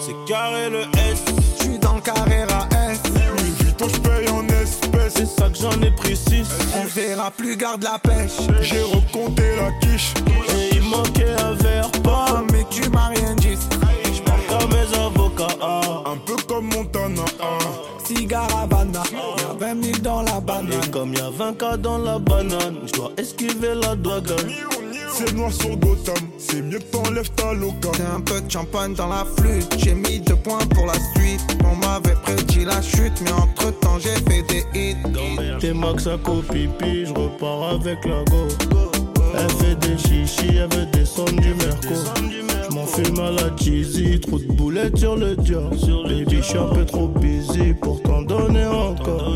C'est 0.00 0.32
carré 0.32 0.70
le 0.70 0.82
S. 1.10 1.24
Je 1.58 1.64
suis 1.64 1.78
dans 1.78 1.94
le 1.94 2.00
Carrera 2.00 2.68
S. 2.90 3.00
Louis 3.08 3.52
Vuitton, 3.60 3.88
je 3.88 4.00
paye 4.00 4.28
en 4.28 4.46
espèces. 4.46 5.14
C'est 5.16 5.26
ça 5.26 5.48
que 5.48 5.58
j'en 5.58 5.82
ai 5.82 5.90
pris 5.90 6.16
6. 6.16 6.46
On 6.76 6.84
verra 6.86 7.32
plus 7.32 7.56
garde 7.56 7.82
la 7.82 7.98
pêche. 7.98 8.46
J'ai 8.62 8.82
recompté 8.82 9.56
la 9.56 9.72
quiche. 9.80 10.14
Et 10.56 10.76
il 10.76 10.82
manquait 10.82 11.34
un 11.42 11.54
verre 11.54 11.90
pas. 12.02 12.26
Oh, 12.30 12.46
mais 12.52 12.64
tu 12.70 12.88
m'as 12.90 13.08
rien 13.08 13.34
dit. 13.34 13.58
Avocats. 14.94 15.56
ah. 15.60 16.02
Un 16.06 16.16
peu 16.18 16.36
comme 16.48 16.66
Montana. 16.66 17.22
ah. 17.40 17.58
Cigare 18.04 18.48
Havana. 18.56 19.02
Y'a 19.12 19.74
20 19.74 19.84
000 19.84 19.98
dans 20.02 20.22
la 20.22 20.40
banane. 20.40 20.72
Et 20.84 20.90
comme 20.90 21.14
y'a 21.14 21.30
20 21.30 21.58
cas 21.58 21.76
dans 21.76 21.98
la 21.98 22.18
banane, 22.18 22.78
je 22.86 22.92
dois 22.92 23.12
esquiver 23.16 23.74
la 23.80 23.94
douane. 23.94 24.24
C'est 25.12 25.32
noir 25.34 25.52
sur 25.52 25.76
Gotham, 25.76 26.14
c'est 26.38 26.62
mieux 26.62 26.78
que 26.78 26.84
t'enlèves 26.84 27.30
ta 27.32 27.52
loca. 27.52 27.90
T'es 27.92 28.02
un 28.04 28.20
peu 28.20 28.40
de 28.40 28.50
champagne 28.50 28.94
dans 28.94 29.08
la 29.08 29.24
flûte. 29.36 29.74
J'ai 29.78 29.94
mis 29.94 30.18
deux 30.20 30.36
points 30.36 30.64
pour 30.74 30.86
la 30.86 30.94
suite. 31.14 31.40
On 31.70 31.76
m'avait 31.76 32.14
prédit 32.22 32.64
la 32.64 32.80
chute, 32.80 33.20
mais 33.22 33.32
entre 33.32 33.70
temps 33.80 33.98
j'ai 33.98 34.14
fait 34.32 34.42
des 34.48 34.64
hits. 34.74 34.96
T'es 35.60 35.74
max 35.74 36.06
à 36.06 36.16
pipi, 36.16 37.04
je 37.06 37.12
repars 37.12 37.74
avec 37.74 37.98
la 38.06 38.24
go. 38.24 39.09
Elle 39.36 39.50
fait 39.50 39.74
des 39.76 39.98
chichis, 39.98 40.56
elle 40.56 40.76
veut 40.76 40.86
descendre 40.86 41.40
du 41.40 41.54
merco. 41.54 41.94
Je 42.68 42.74
m'en 42.74 42.86
fume 42.86 43.18
à 43.20 43.30
la 43.30 43.56
cheesy, 43.56 44.20
trop 44.20 44.38
de 44.38 44.44
boulettes 44.44 44.98
sur 44.98 45.16
le 45.16 45.36
dior. 45.36 45.70
Baby, 45.70 46.36
je 46.38 46.42
suis 46.42 46.58
un 46.58 46.66
peu 46.66 46.84
trop 46.84 47.08
busy 47.08 47.74
pour 47.74 48.02
t'en 48.02 48.22
donner 48.22 48.66
encore. 48.66 49.32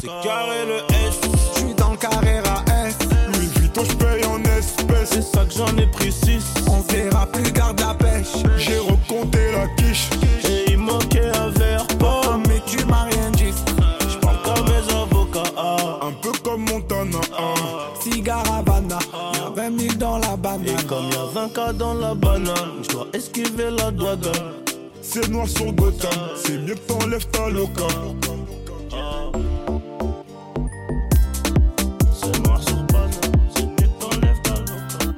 C'est 0.00 0.06
carré 0.06 0.64
le 0.66 0.78
S. 0.94 1.20
Je 1.54 1.60
suis 1.60 1.74
dans 1.74 1.90
le 1.92 1.96
Carrera 1.96 2.64
S. 2.86 2.96
Louis 3.28 3.48
Vuitton, 3.56 3.82
je 3.88 3.96
paye 3.96 4.24
en 4.24 4.42
espèces. 4.42 5.10
C'est 5.10 5.22
ça 5.22 5.44
que 5.44 5.52
j'en 5.52 5.76
ai 5.76 5.86
pris 5.86 6.12
6. 6.12 6.44
On 6.70 6.80
verra 6.92 7.26
plus 7.26 7.52
garde 7.52 7.80
la 7.80 7.94
pêche. 7.94 8.42
J'ai 8.56 8.78
recompté 8.78 9.52
la 9.52 9.66
quiche. 9.76 10.08
Y'a 21.68 21.72
20 21.72 21.72
cas 21.72 21.72
dans 21.72 21.94
la 21.94 22.14
banane, 22.14 22.82
je 22.82 22.88
dois 22.88 23.06
esquiver 23.12 23.70
la 23.70 23.90
douane. 23.90 24.18
C'est 25.02 25.28
noir 25.28 25.48
sur 25.48 25.72
Gotham, 25.72 26.10
c'est 26.36 26.58
mieux 26.58 26.74
que 26.74 26.80
t'enlèves 26.80 27.26
ta 27.30 27.48
loca. 27.48 27.86
C'est 32.12 32.38
noir 32.44 32.62
sur 32.62 32.82
banane, 32.92 33.10
c'est 33.54 33.66
mieux 33.66 33.76
que 33.76 34.00
t'enlèves 34.00 34.42
ta 34.42 34.54
loca. 34.60 35.14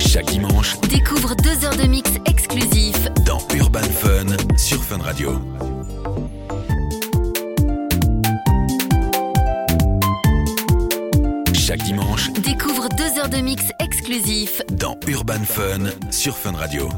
chaque 0.00 0.26
dimanche 0.26 0.80
Découvre 0.88 1.34
deux 1.36 1.64
heures 1.64 1.76
de 1.76 1.86
mix 1.86 2.10
exclusif 2.26 3.08
dans 3.26 3.40
Urban 3.54 3.80
Fun 3.80 4.56
sur 4.56 4.82
Fun 4.82 5.02
Radio. 5.02 5.40
Dans 14.72 14.98
Urban 15.06 15.44
Fun 15.44 15.90
sur 16.10 16.36
Fun 16.36 16.52
Radio. 16.52 16.88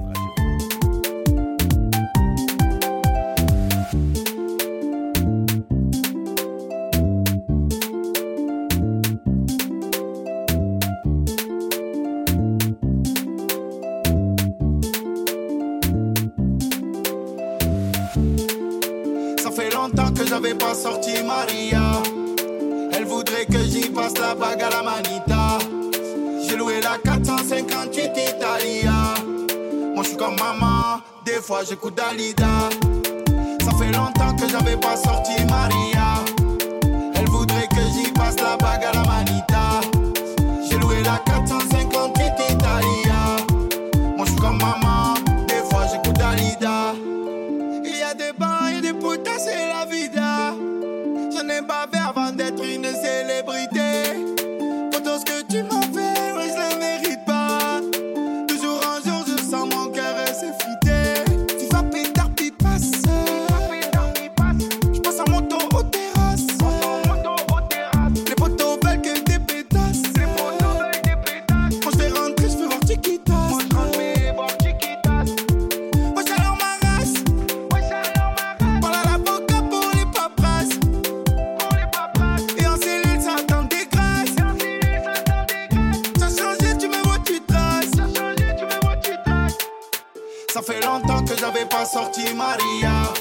Ça 90.57 90.62
fait 90.62 90.80
longtemps 90.86 91.22
que 91.22 91.36
j'avais 91.38 91.66
pas 91.66 91.84
sorti 91.84 92.32
Maria. 92.34 93.12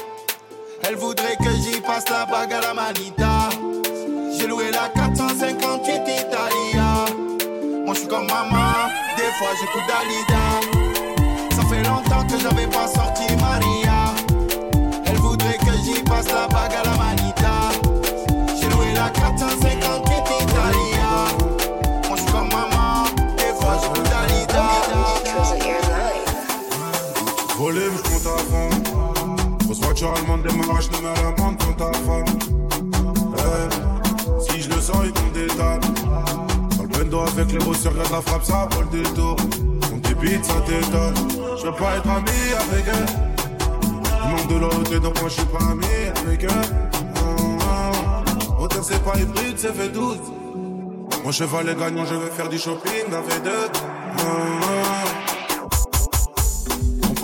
Elle 0.88 0.94
voudrait 0.94 1.36
que 1.36 1.50
j'y 1.50 1.82
passe 1.82 2.08
la 2.08 2.24
bague 2.24 2.50
à 2.50 2.62
la 2.62 2.72
manita. 2.72 3.50
J'ai 4.32 4.46
loué 4.46 4.70
la 4.70 4.88
458 4.88 5.96
Italia. 5.96 7.04
Moi 7.84 7.92
je 7.92 7.98
suis 7.98 8.08
comme 8.08 8.26
maman, 8.26 8.88
des 9.18 9.30
fois 9.36 9.48
j'écoute 9.60 9.82
Dalida. 9.86 10.44
Ça 11.54 11.62
fait 11.68 11.82
longtemps 11.82 12.26
que 12.26 12.40
j'avais 12.40 12.68
pas 12.68 12.88
sorti 12.88 13.26
Maria. 13.36 14.14
Elle 15.04 15.16
voudrait 15.16 15.58
que 15.58 15.72
j'y 15.84 16.02
passe 16.04 16.28
la 16.28 16.48
bague 16.48 16.72
à 16.72 16.84
la 16.84 16.96
manita. 16.96 17.25
Voiture 30.06 30.22
allemande, 30.22 30.42
démarrage, 30.42 30.88
te 30.88 31.02
mets 31.02 31.08
à 31.08 31.14
l'amende 31.22 31.58
contre 31.58 31.76
ta 31.76 31.92
femme. 31.92 32.24
Eh, 33.38 34.40
si 34.42 34.62
je 34.62 34.68
le 34.68 34.80
sens, 34.80 34.96
il 35.04 35.12
compte 35.12 35.32
des 35.32 35.46
tables. 35.46 35.86
Dans 36.76 36.82
le 36.82 36.88
bendo 36.88 37.20
avec 37.20 37.52
les 37.52 37.58
bosseurs, 37.58 37.92
regarde 37.92 38.12
la 38.12 38.20
frappe, 38.20 38.44
ça 38.44 38.68
vaut 38.70 38.82
le 38.82 39.02
détour. 39.02 39.36
On 39.92 39.96
débite, 39.96 40.44
ça 40.44 40.54
t'étonne. 40.66 41.14
Je 41.58 41.66
veux 41.66 41.72
pas 41.72 41.96
être 41.96 42.08
ami 42.08 42.30
avec 42.60 42.84
elle. 42.86 43.06
Il 44.24 44.30
manque 44.30 44.48
de 44.48 44.56
l'autre, 44.56 44.98
donc 44.98 45.20
moi 45.20 45.28
je 45.28 45.34
suis 45.34 45.44
pas 45.44 45.64
ami 45.70 45.86
avec 46.24 46.42
elle. 46.42 46.50
Ah. 47.60 48.22
Autant 48.60 48.82
c'est 48.82 49.02
pas 49.02 49.16
hybride, 49.18 49.56
c'est 49.56 49.74
fait 49.74 49.88
doute. 49.88 50.22
Mon 51.24 51.32
cheval 51.32 51.68
est 51.68 51.74
gagnant, 51.78 52.04
je 52.04 52.14
vais 52.14 52.30
faire 52.30 52.48
du 52.48 52.58
shopping 52.58 53.06
avec 53.12 53.42
deux. 53.42 53.70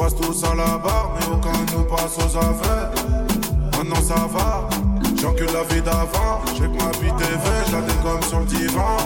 Passe 0.02 0.16
tous 0.16 0.42
à 0.42 0.56
la 0.56 0.78
barre, 0.78 1.12
mais 1.14 1.26
aucun 1.26 1.76
nous 1.76 1.84
passe 1.84 2.18
aux 2.18 2.36
affaires. 2.36 2.90
Maintenant 3.78 4.02
ça 4.02 4.26
va, 4.34 4.68
j'encule 5.16 5.46
la 5.52 5.62
vie 5.72 5.80
d'avant. 5.80 6.40
J'ai 6.56 6.64
que 6.64 6.84
ma 6.84 6.90
vie 6.98 7.12
TV, 7.16 7.50
je 7.68 7.72
la 7.72 8.22
sur 8.26 8.40
le 8.40 8.46
divan. 8.46 8.96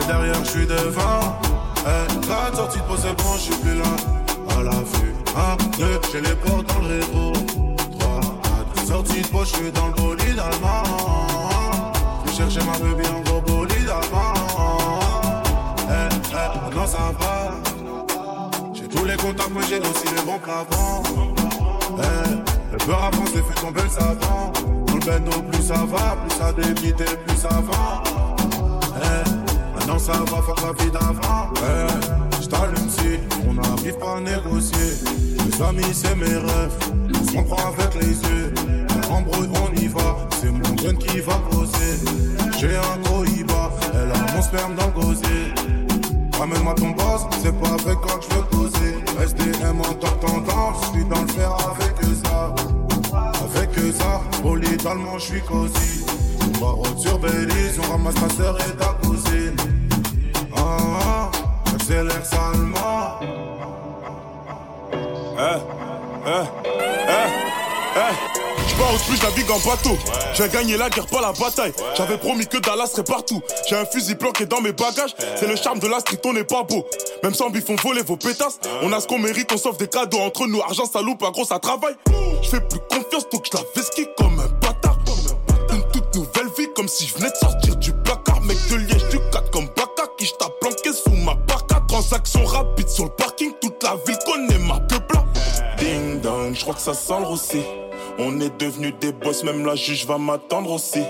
Et 0.00 0.06
derrière, 0.06 0.44
je 0.44 0.48
suis 0.48 0.66
devant. 0.66 1.40
Eh, 1.84 2.28
la 2.28 2.56
sortie 2.56 2.78
de 2.78 2.84
pause, 2.84 3.00
c'est 3.02 3.20
bon, 3.20 3.32
je 3.34 3.40
suis 3.40 3.56
plus 3.56 3.74
là. 3.74 4.56
À 4.56 4.62
la 4.62 4.70
vue, 4.70 5.12
un, 5.34 5.56
deux, 5.76 6.00
j'ai 6.12 6.20
les 6.20 6.36
portes 6.36 6.68
dans 6.68 6.86
le 6.86 7.00
rétro. 7.00 7.32
Trois, 7.98 8.20
quatre, 8.44 8.86
sortie 8.86 9.22
de 9.22 9.26
pause, 9.26 9.48
je 9.48 9.56
suis 9.56 9.72
dans 9.72 9.88
le 9.88 9.92
bolide 9.94 10.38
allemand. 10.38 11.92
Je 12.26 12.30
chercher 12.30 12.60
ma 12.60 12.78
bébé 12.78 13.08
en 13.08 13.22
gros 13.22 13.40
bolide 13.40 13.90
allemand. 13.90 14.34
Eh, 15.90 16.14
eh, 16.30 16.58
maintenant 16.60 16.86
ça 16.86 17.12
va. 17.18 17.65
Les 19.16 19.22
contacts, 19.22 19.50
mais 19.54 19.62
j'ai 19.66 19.78
aussi 19.78 20.14
les 20.14 20.22
bons 20.26 20.38
plafond. 20.38 21.02
Eh, 21.98 22.72
le 22.72 22.86
beurre 22.86 23.04
avance, 23.04 23.30
fait 23.30 23.60
tomber 23.60 23.82
le 23.82 23.88
savant. 23.88 24.52
Dans 24.86 24.94
le 24.94 25.00
bendo, 25.00 25.42
plus 25.50 25.62
ça 25.62 25.74
va, 25.74 26.16
plus 26.16 26.36
ça 26.36 26.52
débite 26.52 27.00
et 27.00 27.16
plus 27.24 27.36
ça 27.36 27.48
va. 27.48 28.02
Eh, 29.02 29.74
maintenant 29.74 29.98
ça 29.98 30.12
va, 30.12 30.42
fuck 30.42 30.60
la 30.60 30.84
vie 30.84 30.90
d'avant. 30.90 31.50
Eh, 31.56 32.42
j't'allume 32.42 32.90
si 32.90 33.18
on 33.48 33.54
n'arrive 33.54 33.96
pas 33.96 34.16
à 34.16 34.20
négocier. 34.20 34.98
Mes 35.38 35.64
amis, 35.64 35.94
c'est 35.94 36.14
mes 36.16 36.26
rêves. 36.26 36.76
On 37.36 37.42
prend 37.42 37.68
avec 37.68 37.94
les 37.94 38.12
yeux. 38.12 38.52
Embrouille, 39.10 39.48
on 39.54 39.80
y 39.80 39.86
va. 39.86 40.28
C'est 40.40 40.50
mon 40.50 40.74
gun 40.74 40.94
qui 40.96 41.20
va 41.20 41.36
poser. 41.50 42.00
J'ai 42.58 42.76
un 42.76 42.98
gros. 43.02 43.24
Elle 43.94 44.12
a 44.12 44.34
mon 44.34 44.42
sperme 44.42 44.74
dans 44.74 44.88
le. 44.88 45.95
Ramène-moi 46.38 46.74
ton 46.74 46.90
boss, 46.90 47.22
c'est 47.42 47.58
pas 47.60 47.68
avec 47.68 47.98
quoi 48.00 48.18
que 48.18 48.24
je 48.28 48.36
veux 48.36 48.44
poser. 48.44 48.94
SDM 49.22 49.80
en 49.80 49.94
top 49.94 50.20
tendance, 50.20 50.76
je 50.82 50.98
suis 50.98 51.04
dans 51.06 51.22
le 51.22 51.28
fer 51.28 51.50
avec 51.52 51.96
ça. 52.24 52.54
Avec 53.44 53.94
ça, 53.94 54.20
bolide 54.42 54.86
allemand, 54.86 55.18
je 55.18 55.24
suis 55.24 55.40
cosy. 55.42 56.04
Haute 56.60 56.98
sur 56.98 57.18
Belize, 57.18 57.78
on 57.78 57.92
ramasse 57.92 58.14
ta 58.14 58.28
sœur 58.28 58.58
et 58.60 58.76
ta 58.76 58.94
cousine. 59.06 59.56
Ah, 60.56 60.76
ah, 61.00 61.30
j'accélère 61.70 62.24
salement. 62.24 63.20
Eh, 65.38 65.60
eh, 66.26 66.44
eh, 67.08 67.26
eh. 67.96 68.55
J'pars 68.76 68.94
au 68.94 68.98
plus, 68.98 69.16
je 69.16 69.22
navigue 69.22 69.50
en 69.50 69.58
bateau. 69.58 69.96
J'ai 70.34 70.48
gagné 70.50 70.76
la 70.76 70.90
guerre, 70.90 71.06
pas 71.06 71.22
la 71.22 71.32
bataille. 71.32 71.72
J'avais 71.96 72.18
promis 72.18 72.46
que 72.46 72.58
Dallas 72.58 72.88
serait 72.88 73.04
partout. 73.04 73.40
J'ai 73.68 73.76
un 73.76 73.86
fusil 73.86 74.16
planqué 74.16 74.44
dans 74.44 74.60
mes 74.60 74.72
bagages. 74.72 75.14
C'est 75.36 75.46
le 75.46 75.56
charme 75.56 75.78
de 75.78 75.88
la 75.88 76.00
street, 76.00 76.20
on 76.26 76.34
n'est 76.34 76.44
pas 76.44 76.62
beau. 76.62 76.84
Même 77.22 77.32
sans 77.32 77.48
bif, 77.48 77.64
on 77.70 77.76
volait 77.76 78.02
vos 78.02 78.18
pétasses. 78.18 78.58
On 78.82 78.92
a 78.92 79.00
ce 79.00 79.06
qu'on 79.06 79.18
mérite, 79.18 79.50
on 79.52 79.56
sauve 79.56 79.78
des 79.78 79.88
cadeaux 79.88 80.18
entre 80.18 80.46
nous. 80.46 80.60
Argent, 80.60 80.84
ça 80.84 81.00
loupe, 81.00 81.20
pas 81.20 81.30
gros, 81.30 81.46
ça 81.46 81.58
travaille. 81.58 81.94
J'fais 82.42 82.60
plus 82.60 82.80
confiance, 82.90 83.26
donc 83.32 83.46
je 83.50 83.56
la 83.56 83.64
vesquille 83.74 84.08
comme 84.18 84.38
un 84.40 84.48
bâtard. 84.60 84.98
Une 85.72 85.82
toute 85.92 86.14
nouvelle 86.14 86.48
vie, 86.58 86.68
comme 86.74 86.88
si 86.88 87.06
je 87.06 87.14
venais 87.14 87.30
de 87.30 87.36
sortir 87.36 87.76
du 87.76 87.92
placard. 88.04 88.42
Mec 88.42 88.58
de 88.70 88.76
liège, 88.76 89.08
du 89.08 89.18
4 89.32 89.50
comme 89.50 89.66
Baka, 89.68 90.10
qui 90.18 90.26
j't'a 90.26 90.48
planqué 90.60 90.92
sous 90.92 91.16
ma 91.24 91.34
barca. 91.34 91.82
Transaction 91.88 92.44
rapide 92.44 92.88
sur 92.88 93.04
le 93.04 93.10
parking, 93.10 93.52
toute 93.60 93.82
la 93.82 93.96
ville 94.06 94.18
connaît 94.26 94.58
ma 94.58 94.78
je 96.56 96.62
crois 96.62 96.74
que 96.74 96.80
ça 96.80 96.94
sent 96.94 97.20
le. 97.20 97.60
On 98.18 98.40
est 98.40 98.58
devenus 98.58 98.94
des 99.00 99.12
boss, 99.12 99.44
même 99.44 99.64
la 99.66 99.74
juge 99.74 100.06
va 100.06 100.16
m'attendre 100.18 100.72
aussi. 100.72 101.02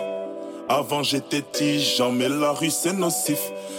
Avant 0.69 1.05
j'étais 1.05 1.43
tigeant, 1.43 2.11
mais 2.11 2.29
la 2.29 2.51
rue 2.51 2.71
c'est 2.71 2.93
nocif. 2.93 3.39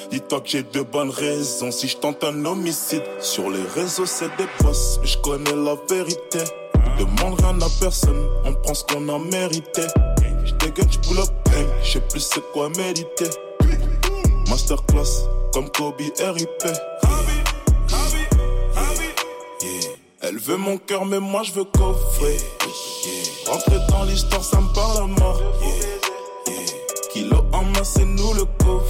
Dis-toi 0.10 0.40
que 0.40 0.48
j'ai 0.48 0.64
de 0.64 0.82
bonnes 0.82 1.10
raisons 1.10 1.72
si 1.72 1.90
je 1.90 1.98
tente 1.98 2.24
un 2.24 2.46
homicide. 2.46 3.04
Sur 3.20 3.50
les 3.50 3.64
réseaux 3.76 4.06
c'est 4.06 4.34
des 4.38 4.48
boss, 4.62 5.00
mais 5.02 5.08
je 5.08 5.18
connais 5.18 5.56
la 5.56 5.76
vérité. 5.90 6.40
Demande 6.98 7.40
rien 7.42 7.60
à 7.62 7.68
personne, 7.82 8.26
on 8.46 8.54
prend 8.54 8.74
ce 8.74 8.86
qu'on 8.86 9.10
a 9.10 9.20
mérité. 9.20 9.84
Je 10.46 10.54
dégaine, 10.54 10.88
je 10.90 11.00
pull 11.00 11.20
up, 11.20 11.30
je 11.84 11.92
sais 11.92 12.00
plus 12.00 12.22
c'est 12.22 12.44
quoi 12.54 12.70
méditer. 12.70 13.30
Masterclass, 14.50 15.28
comme 15.54 15.70
Kobe 15.72 16.00
RIP. 16.00 17.07
Elle 20.38 20.44
veut 20.44 20.58
mon 20.58 20.78
cœur, 20.78 21.04
mais 21.04 21.20
moi 21.20 21.42
je 21.42 21.52
veux 21.52 21.64
coffrer. 21.64 22.38
Rentrer 23.48 23.80
dans 23.90 24.04
l'histoire, 24.04 24.44
ça 24.44 24.62
me 24.62 24.72
parle 24.72 24.98
à 24.98 25.20
mort. 25.20 25.42
Kilo 27.12 27.38
en 27.52 27.64
main, 27.64 27.84
c'est 27.84 28.06
nous 28.06 28.34
le 28.36 28.46
coffre. 28.64 28.88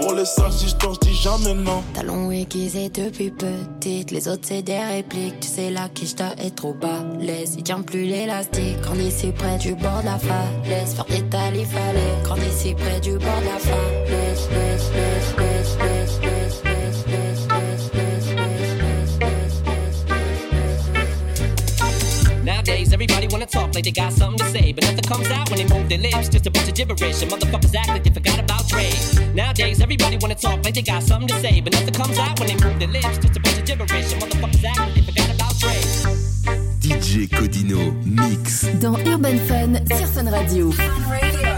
Pour 0.00 0.14
les 0.14 0.24
sales 0.24 0.54
histoires, 0.64 0.94
je 0.94 1.00
dis 1.00 1.14
jamais 1.14 1.52
non. 1.52 1.82
Talons 1.92 2.30
aiguisés 2.30 2.88
depuis 2.88 3.30
petite, 3.30 4.10
les 4.10 4.26
autres 4.26 4.44
c'est 4.44 4.62
des 4.62 4.78
répliques. 4.78 5.38
Tu 5.40 5.48
sais 5.48 5.70
la 5.70 5.90
quiche 5.90 6.14
est 6.38 6.56
trop 6.56 6.72
bas. 6.72 7.04
Laisse, 7.18 7.56
il 7.58 7.62
tient 7.62 7.82
plus 7.82 8.04
l'élastique. 8.04 8.80
Quand 8.82 8.94
ici 8.94 9.32
près 9.32 9.58
du 9.58 9.74
bord 9.74 10.00
de 10.00 10.06
la 10.06 10.18
falaise, 10.18 10.94
faire 10.94 11.04
des 11.04 11.58
il 11.58 11.66
fallait. 11.66 12.16
Quand 12.26 12.36
ici 12.36 12.74
près 12.74 13.00
du 13.00 13.18
bord 13.18 13.40
de 13.40 13.44
la 13.44 13.58
falaise, 13.58 14.08
laisse, 14.08 14.48
laisse, 14.50 14.90
laisse, 14.94 15.36
laisse, 15.36 15.49
laisse. 22.80 22.92
Everybody 22.92 23.26
wanna 23.28 23.46
talk 23.46 23.74
like 23.74 23.84
they 23.84 23.92
got 23.92 24.12
something 24.12 24.38
to 24.38 24.50
say, 24.50 24.72
but 24.72 24.84
nothing 24.84 25.04
comes 25.04 25.30
out 25.30 25.50
when 25.50 25.58
they 25.58 25.74
move 25.74 25.88
their 25.88 25.98
lips. 25.98 26.28
Just 26.28 26.46
a 26.46 26.50
bunch 26.50 26.68
of 26.68 26.74
gibberish, 26.74 27.22
and 27.22 27.30
motherfuckers 27.30 27.74
act 27.74 27.88
like 27.88 28.04
they 28.04 28.10
forgot 28.10 28.38
about 28.38 28.68
trade. 28.68 28.94
Nowadays, 29.34 29.80
everybody 29.80 30.16
wanna 30.20 30.34
talk 30.34 30.64
like 30.64 30.74
they 30.74 30.82
got 30.82 31.02
something 31.02 31.28
to 31.28 31.40
say, 31.40 31.60
but 31.60 31.72
nothing 31.72 31.94
comes 31.94 32.18
out 32.18 32.38
when 32.38 32.48
they 32.48 32.58
move 32.64 32.78
their 32.78 32.88
lips. 32.88 33.18
Just 33.18 33.36
a 33.36 33.40
bunch 33.40 33.58
of 33.58 33.64
gibberish, 33.64 34.12
and 34.12 34.22
motherfuckers 34.22 34.64
act 34.64 34.78
like 34.78 34.94
they 34.94 35.02
forgot 35.02 35.34
about 35.34 35.58
Trey. 35.58 35.80
DJ 36.80 37.28
Codino 37.28 37.92
Mix. 38.04 38.66
Dans 38.80 38.96
Urban 39.06 39.38
Fun 39.48 39.80
sur 39.88 40.06
Fun 40.06 40.30
Radio. 40.30 40.72
So 40.72 41.49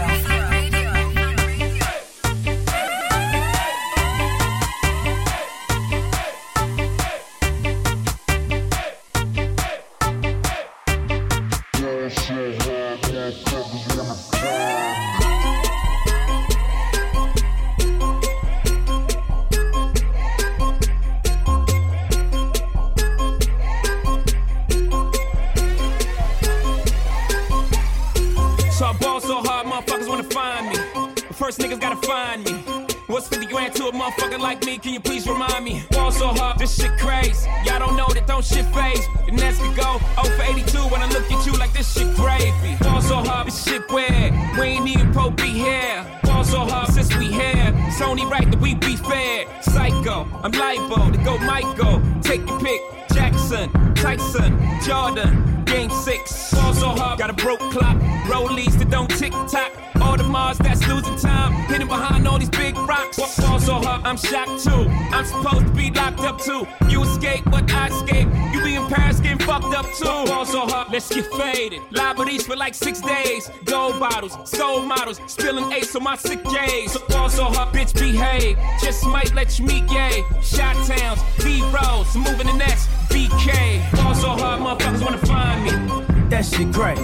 like 72.73 72.95
six 72.95 73.01
days. 73.01 73.49
Gold 73.65 73.99
bottles, 73.99 74.37
soul 74.49 74.81
models. 74.81 75.19
Spilling 75.27 75.71
ace 75.71 75.95
on 75.95 76.03
my 76.03 76.15
sick 76.15 76.43
days. 76.43 76.93
So 76.93 76.99
ball 77.07 77.29
so 77.29 77.45
hard, 77.45 77.73
bitch 77.73 77.93
behave. 77.93 78.57
Just 78.81 79.05
might 79.05 79.33
let 79.33 79.59
you 79.59 79.65
meet 79.65 79.87
gay. 79.87 80.23
Shot 80.41 80.75
towns, 80.87 81.19
B 81.43 81.61
roads, 81.71 82.15
moving 82.15 82.47
the 82.47 82.57
next. 82.57 82.89
BK. 83.09 83.79
Ball 83.95 84.15
so 84.15 84.29
hard, 84.29 84.61
motherfuckers 84.61 85.03
wanna 85.03 85.17
find 85.19 85.63
me. 85.63 86.29
That 86.29 86.45
shit 86.45 86.71
great. 86.71 86.97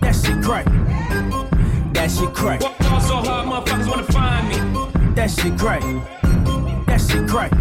That 0.00 0.14
shit 0.14 0.40
great. 0.40 0.66
That 1.94 2.10
shit 2.10 2.32
great. 2.32 2.60
Ball 2.60 3.00
so 3.00 3.16
hard, 3.16 3.48
motherfuckers 3.48 3.88
wanna 3.88 4.04
find 4.04 4.48
me. 4.48 5.14
That 5.14 5.30
shit 5.30 5.56
great. 5.56 5.82
That 6.86 7.00
shit 7.00 7.26
great. 7.26 7.52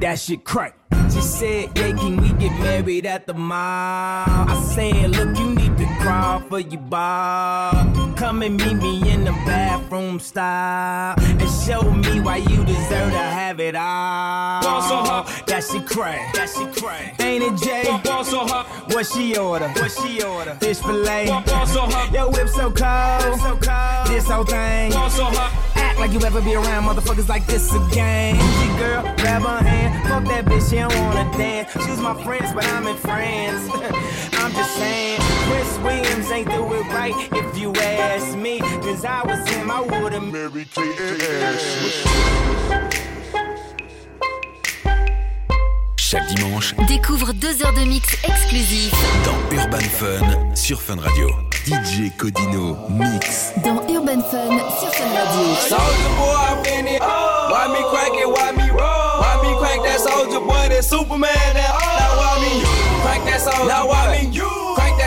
That 0.00 0.18
shit 0.18 0.44
great. 0.44 0.72
She 1.12 1.20
said, 1.20 1.78
yeah, 1.78 1.92
can 1.92 2.16
we 2.16 2.32
get 2.32 2.52
married 2.58 3.06
at 3.06 3.26
the 3.26 3.34
mall? 3.34 4.26
I 4.26 4.62
said, 4.74 5.10
look, 5.10 5.38
you 5.38 5.54
need 5.54 5.75
to 5.75 5.75
crawl 6.06 6.40
for 6.40 6.60
your 6.60 6.80
bar. 6.82 7.72
Come 8.16 8.42
and 8.42 8.56
meet 8.56 8.74
me 8.74 9.10
in 9.10 9.24
the 9.24 9.32
bathroom 9.44 10.20
style. 10.20 11.14
And 11.18 11.50
show 11.66 11.82
me 11.82 12.20
why 12.20 12.36
you 12.36 12.64
deserve 12.64 13.10
to 13.10 13.24
have 13.38 13.58
it 13.60 13.74
all. 13.74 14.62
Ball 14.62 14.82
so 14.82 14.96
hard. 15.08 15.26
That 15.46 15.64
shit 15.64 15.86
crack. 15.86 16.32
That 16.34 16.48
shit 16.48 16.74
crack. 16.76 17.20
Ain't 17.20 17.42
it, 17.42 17.56
Jay? 17.62 18.00
Ball 18.04 18.24
so 18.24 18.46
hard. 18.46 18.66
What 18.92 19.06
she 19.06 19.36
order? 19.36 19.68
What 19.68 19.90
she 19.90 20.22
order? 20.22 20.54
Fish 20.54 20.78
fillet. 20.78 21.26
Ball 21.26 21.66
so 21.66 21.80
hard. 21.80 22.14
Yo, 22.14 22.30
whip 22.30 22.48
so 22.48 22.70
cold. 22.70 23.40
so 23.40 23.58
cold. 23.68 24.06
This 24.06 24.28
whole 24.28 24.44
thing. 24.44 24.92
Ball 24.92 25.10
so. 25.10 25.26
Act 25.96 25.98
like 25.98 26.12
you 26.12 26.20
ever 26.26 26.40
be 26.40 26.54
around 26.54 26.84
motherfuckers 26.84 27.28
like 27.28 27.46
this 27.46 27.74
again. 27.74 28.36
She 28.36 28.68
girl, 28.78 29.02
grab 29.16 29.42
her 29.42 29.64
hand. 29.64 30.08
Fuck 30.08 30.24
that 30.24 30.44
bitch, 30.44 30.70
she 30.70 30.76
don't 30.76 30.94
wanna 30.94 31.24
dance. 31.36 31.72
She 31.72 31.90
was 31.90 32.00
my 32.00 32.14
friends, 32.22 32.52
but 32.52 32.64
I'm 32.64 32.86
in 32.86 32.96
France. 32.96 33.70
I'm 34.40 34.52
just 34.52 34.76
saying, 34.76 35.20
Chris 35.46 35.78
Williams 35.82 36.30
ain't 36.30 36.48
do 36.50 36.72
it 36.74 36.86
right 36.92 37.14
if 37.32 37.58
you 37.58 37.72
ask 37.74 38.36
me. 38.36 38.58
Cause 38.58 39.04
I 39.04 39.22
was 39.24 39.48
him, 39.48 39.70
I 39.70 39.80
would've 39.80 40.22
married 40.32 40.68
Kate 40.72 40.96
Chaque 45.96 46.26
dimanche, 46.34 46.74
Découvre 46.86 47.32
deux 47.32 47.62
heures 47.64 47.72
de 47.74 47.84
mix 47.84 48.06
exclusifs 48.24 48.94
dans 49.24 49.56
Urban 49.56 49.78
Fun 49.78 50.54
sur 50.54 50.80
Fun 50.80 50.96
Radio. 51.00 51.28
DJ 51.66 52.16
Codino 52.16 52.76
Mix. 52.88 53.52
dans 53.64 53.82
Urban 53.92 54.22
Fun 54.22 54.56
sur 54.78 54.92
Fun 54.94 55.08
Radio. 55.12 55.54
Soldier 55.68 56.10
boy, 56.16 56.36
I'm 56.48 56.80
in 56.80 56.86
it. 56.94 57.00
Why 57.00 57.66
me 57.72 57.82
crank 57.90 58.14
it? 58.20 58.28
Why 58.28 58.52
me 58.52 58.70
roll? 58.70 59.20
Why 59.20 59.36
me 59.42 59.56
crank 59.58 59.82
that 59.84 59.98
soldier 59.98 60.38
boy? 60.40 60.68
That 60.68 60.84
Superman? 60.84 61.32
That 61.54 61.74
now 61.98 62.16
why 62.18 62.38
me 62.40 62.62
crank 63.02 63.24
that 63.24 63.40
soldier? 63.40 63.66
Now 63.68 63.88
why 63.88 64.22
me 64.22 64.30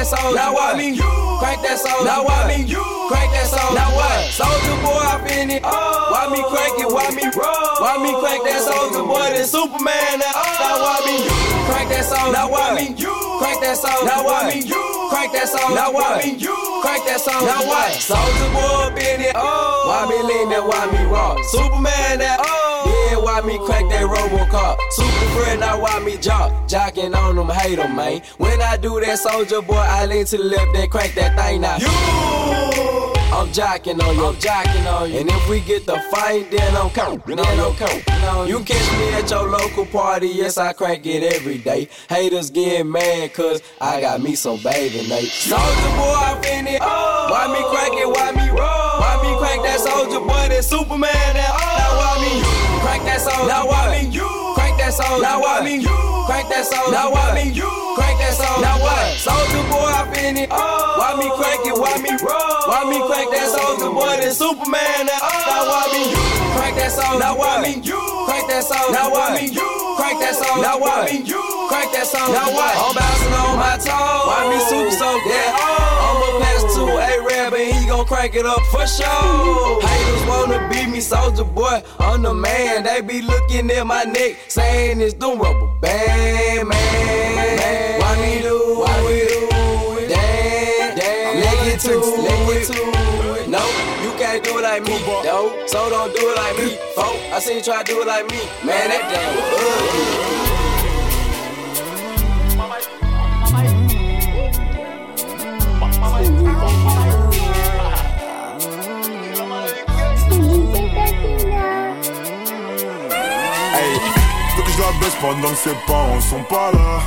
soldier? 0.09 0.35
Now 0.35 0.53
why 0.57 0.73
me 0.73 0.97
crank 0.97 1.61
that 1.61 1.77
soldier? 1.77 2.05
Now 2.05 2.25
why 2.25 2.49
me 2.49 2.65
crank 2.65 3.29
that 3.37 3.45
soldier? 3.45 3.77
Now 3.77 3.93
what? 3.93 4.33
Soldier 4.33 4.77
boy, 4.81 5.05
I'm 5.05 5.21
in 5.29 5.49
it. 5.53 5.63
Why 5.63 6.25
me 6.33 6.41
crank 6.49 6.81
it? 6.81 6.89
Why 6.89 7.13
me 7.13 7.25
roll? 7.37 7.69
Why 7.77 8.01
me 8.01 8.11
crank 8.17 8.41
that 8.49 8.61
soldier 8.65 9.05
boy? 9.05 9.29
That 9.37 9.45
Superman? 9.45 10.17
That 10.17 10.33
now 10.33 10.81
why 10.81 10.97
me 11.05 11.15
crank 11.69 11.87
that 11.93 12.05
soldier? 12.09 12.33
Now 12.33 12.49
why 12.49 12.73
me 12.73 12.97
crank 13.37 13.61
that 13.61 13.77
soldier? 13.77 14.05
Now 14.09 14.25
why 14.25 14.49
me 14.49 14.65
crank 14.65 15.29
that 15.37 15.47
soldier? 15.47 15.77
Now 15.77 15.93
why 15.93 16.25
me 16.25 16.41
crank 16.81 17.05
that 17.05 17.21
soldier? 17.21 17.45
Now 17.45 17.61
what? 17.69 17.93
Soldier 18.01 18.49
boy, 18.49 18.89
been 18.97 19.21
it. 19.29 19.35
Why 19.37 20.09
me 20.09 20.17
lean 20.25 20.49
that? 20.49 20.65
Why 20.65 20.89
me 20.89 21.05
rock? 21.05 21.37
Superman? 21.53 22.17
That 22.19 22.41
yeah. 22.41 22.58
Why 23.39 23.45
me 23.45 23.57
crank 23.65 23.89
that 23.89 24.03
Robocop? 24.03 24.77
Super 24.91 25.39
friend, 25.39 25.61
now 25.61 25.79
why 25.79 25.97
me 26.03 26.17
jock? 26.17 26.51
Jocking 26.67 27.15
on 27.15 27.37
them, 27.37 27.47
hate 27.47 27.77
them, 27.77 27.95
man. 27.95 28.21
When 28.37 28.61
I 28.61 28.75
do 28.75 28.99
that, 28.99 29.17
soldier 29.17 29.61
boy, 29.61 29.75
I 29.75 30.05
lean 30.07 30.25
to 30.25 30.35
the 30.35 30.43
left, 30.43 30.73
then 30.73 30.89
crank 30.89 31.15
that 31.15 31.39
thing 31.39 31.61
now. 31.61 31.77
You. 31.77 31.87
I'm 33.31 33.47
jocking 33.55 34.03
on 34.03 34.15
you, 34.17 34.25
I'm 34.25 34.35
jocking 34.35 34.93
on 34.93 35.09
you. 35.09 35.19
And 35.19 35.29
if 35.29 35.49
we 35.49 35.61
get 35.61 35.85
the 35.85 35.97
fight, 36.11 36.51
then 36.51 36.75
I'm 36.75 36.89
counting, 36.89 37.37
then 37.37 37.39
I'm 37.39 37.73
counting. 37.75 38.49
You 38.49 38.59
catch 38.59 38.99
me 38.99 39.13
at 39.13 39.29
your 39.31 39.47
local 39.47 39.85
party, 39.85 40.27
yes, 40.27 40.57
I 40.57 40.73
crank 40.73 41.05
it 41.05 41.23
every 41.23 41.59
day. 41.59 41.87
Haters 42.09 42.49
get 42.49 42.85
mad, 42.85 43.33
cause 43.33 43.61
I 43.79 44.01
got 44.01 44.21
me 44.21 44.35
some 44.35 44.61
bathing 44.61 45.07
Nate. 45.07 45.29
Soldier 45.29 45.95
boy, 45.95 46.13
I'm 46.13 46.43
in 46.43 46.67
it. 46.67 46.81
Why 46.81 47.47
me 47.47 47.63
crack 47.69 47.93
it, 47.93 48.05
why 48.05 48.31
me 48.33 48.49
roll? 48.49 48.99
Why 48.99 49.17
me 49.23 49.37
crank 49.39 49.63
that 49.63 49.79
soldier 49.79 50.19
boy, 50.19 50.49
that 50.49 50.65
Superman, 50.65 51.35
that 51.35 51.59
Now 51.59 51.68
soldier? 54.99 55.23
Now 55.23 55.39
why 55.39 55.63
me 55.63 55.79
crank 56.27 56.51
that 56.51 56.65
soldier? 56.67 56.91
Now 56.91 57.11
why 57.11 57.31
me 57.31 57.55
crank 57.95 58.19
that 58.19 58.35
soldier? 58.35 58.61
Now 58.61 58.77
what? 58.83 59.15
Soldier 59.15 59.63
boy, 59.71 59.95
in 60.19 60.35
it. 60.43 60.49
Why 60.51 61.15
me 61.15 61.27
crank 61.39 61.63
it, 61.63 61.75
why 61.75 61.95
me 62.03 62.11
roll? 62.19 62.67
Why 62.67 62.83
me 62.83 62.99
crank 63.07 63.31
that 63.31 63.47
soldier 63.47 63.91
boy, 63.95 64.19
that 64.19 64.35
Superman, 64.35 65.07
that 65.07 65.21
Now 65.47 65.63
why 65.71 65.87
me 65.95 66.03
crank 66.55 66.75
that 66.75 66.91
soldier? 66.91 67.19
Now 67.19 67.39
why 67.39 67.63
me 67.63 67.79
crank 67.79 68.45
that 68.51 68.63
soldier? 68.67 68.91
Now 68.91 69.07
why 69.09 69.39
me 69.39 69.45
crank 69.95 70.19
that 70.19 70.35
soldier? 70.35 70.61
Now 70.61 70.77
why 70.79 71.07
me 71.07 71.23
crank 71.23 71.89
that 71.95 72.05
soldier? 72.05 72.35
Now 72.35 72.51
what? 72.51 72.75
I'm 72.75 72.91
bouncing 72.95 73.33
on 73.39 73.55
my 73.55 73.75
toes. 73.79 74.27
Why 74.27 74.41
me 74.51 74.57
super 74.67 74.91
so 74.91 75.09
that? 75.31 75.49
I'ma 75.55 75.98
gon' 77.99 78.07
crank 78.07 78.35
it 78.35 78.45
up 78.45 78.61
for 78.71 78.85
sure. 78.87 79.81
Haters 79.81 80.27
wanna 80.27 80.69
beat 80.69 80.89
me, 80.89 81.01
soldier 81.01 81.43
boy. 81.43 81.83
I'm 81.99 82.21
the 82.21 82.33
man. 82.33 82.83
They 82.83 83.01
be 83.01 83.21
looking 83.21 83.69
at 83.71 83.85
my 83.85 84.03
neck, 84.03 84.37
saying 84.47 85.01
it's 85.01 85.13
the 85.15 85.27
rubber 85.27 85.67
band, 85.81 86.69
man. 86.69 87.99
Why 87.99 88.15
me 88.21 88.41
do? 88.41 88.57
Why 88.79 88.95
we 89.05 89.19
do? 89.27 90.07
Damn, 90.07 90.95
damn. 90.95 91.35
Leg 91.43 91.73
it 91.73 91.79
to, 91.81 91.89
to 91.89 92.39
it. 92.55 93.49
No, 93.49 93.63
you 94.03 94.11
can't 94.17 94.43
do 94.43 94.59
it 94.59 94.63
like 94.63 94.83
me, 94.83 94.97
though. 95.23 95.65
So 95.67 95.89
don't 95.89 96.15
do 96.15 96.29
it 96.29 96.37
like 96.37 96.57
me, 96.57 96.77
folk. 96.95 97.15
I 97.33 97.39
seen 97.39 97.57
you 97.57 97.63
try 97.63 97.83
to 97.83 97.91
do 97.91 98.01
it 98.01 98.07
like 98.07 98.29
me, 98.29 98.39
man. 98.65 98.89
That 98.89 99.03
damn 99.11 100.29
ugly. 100.33 100.38
Pendant 115.21 115.49
que 115.49 115.55
ses 115.55 115.75
parents 115.87 116.21
sont 116.21 116.43
pas 116.49 116.71
là. 116.71 116.99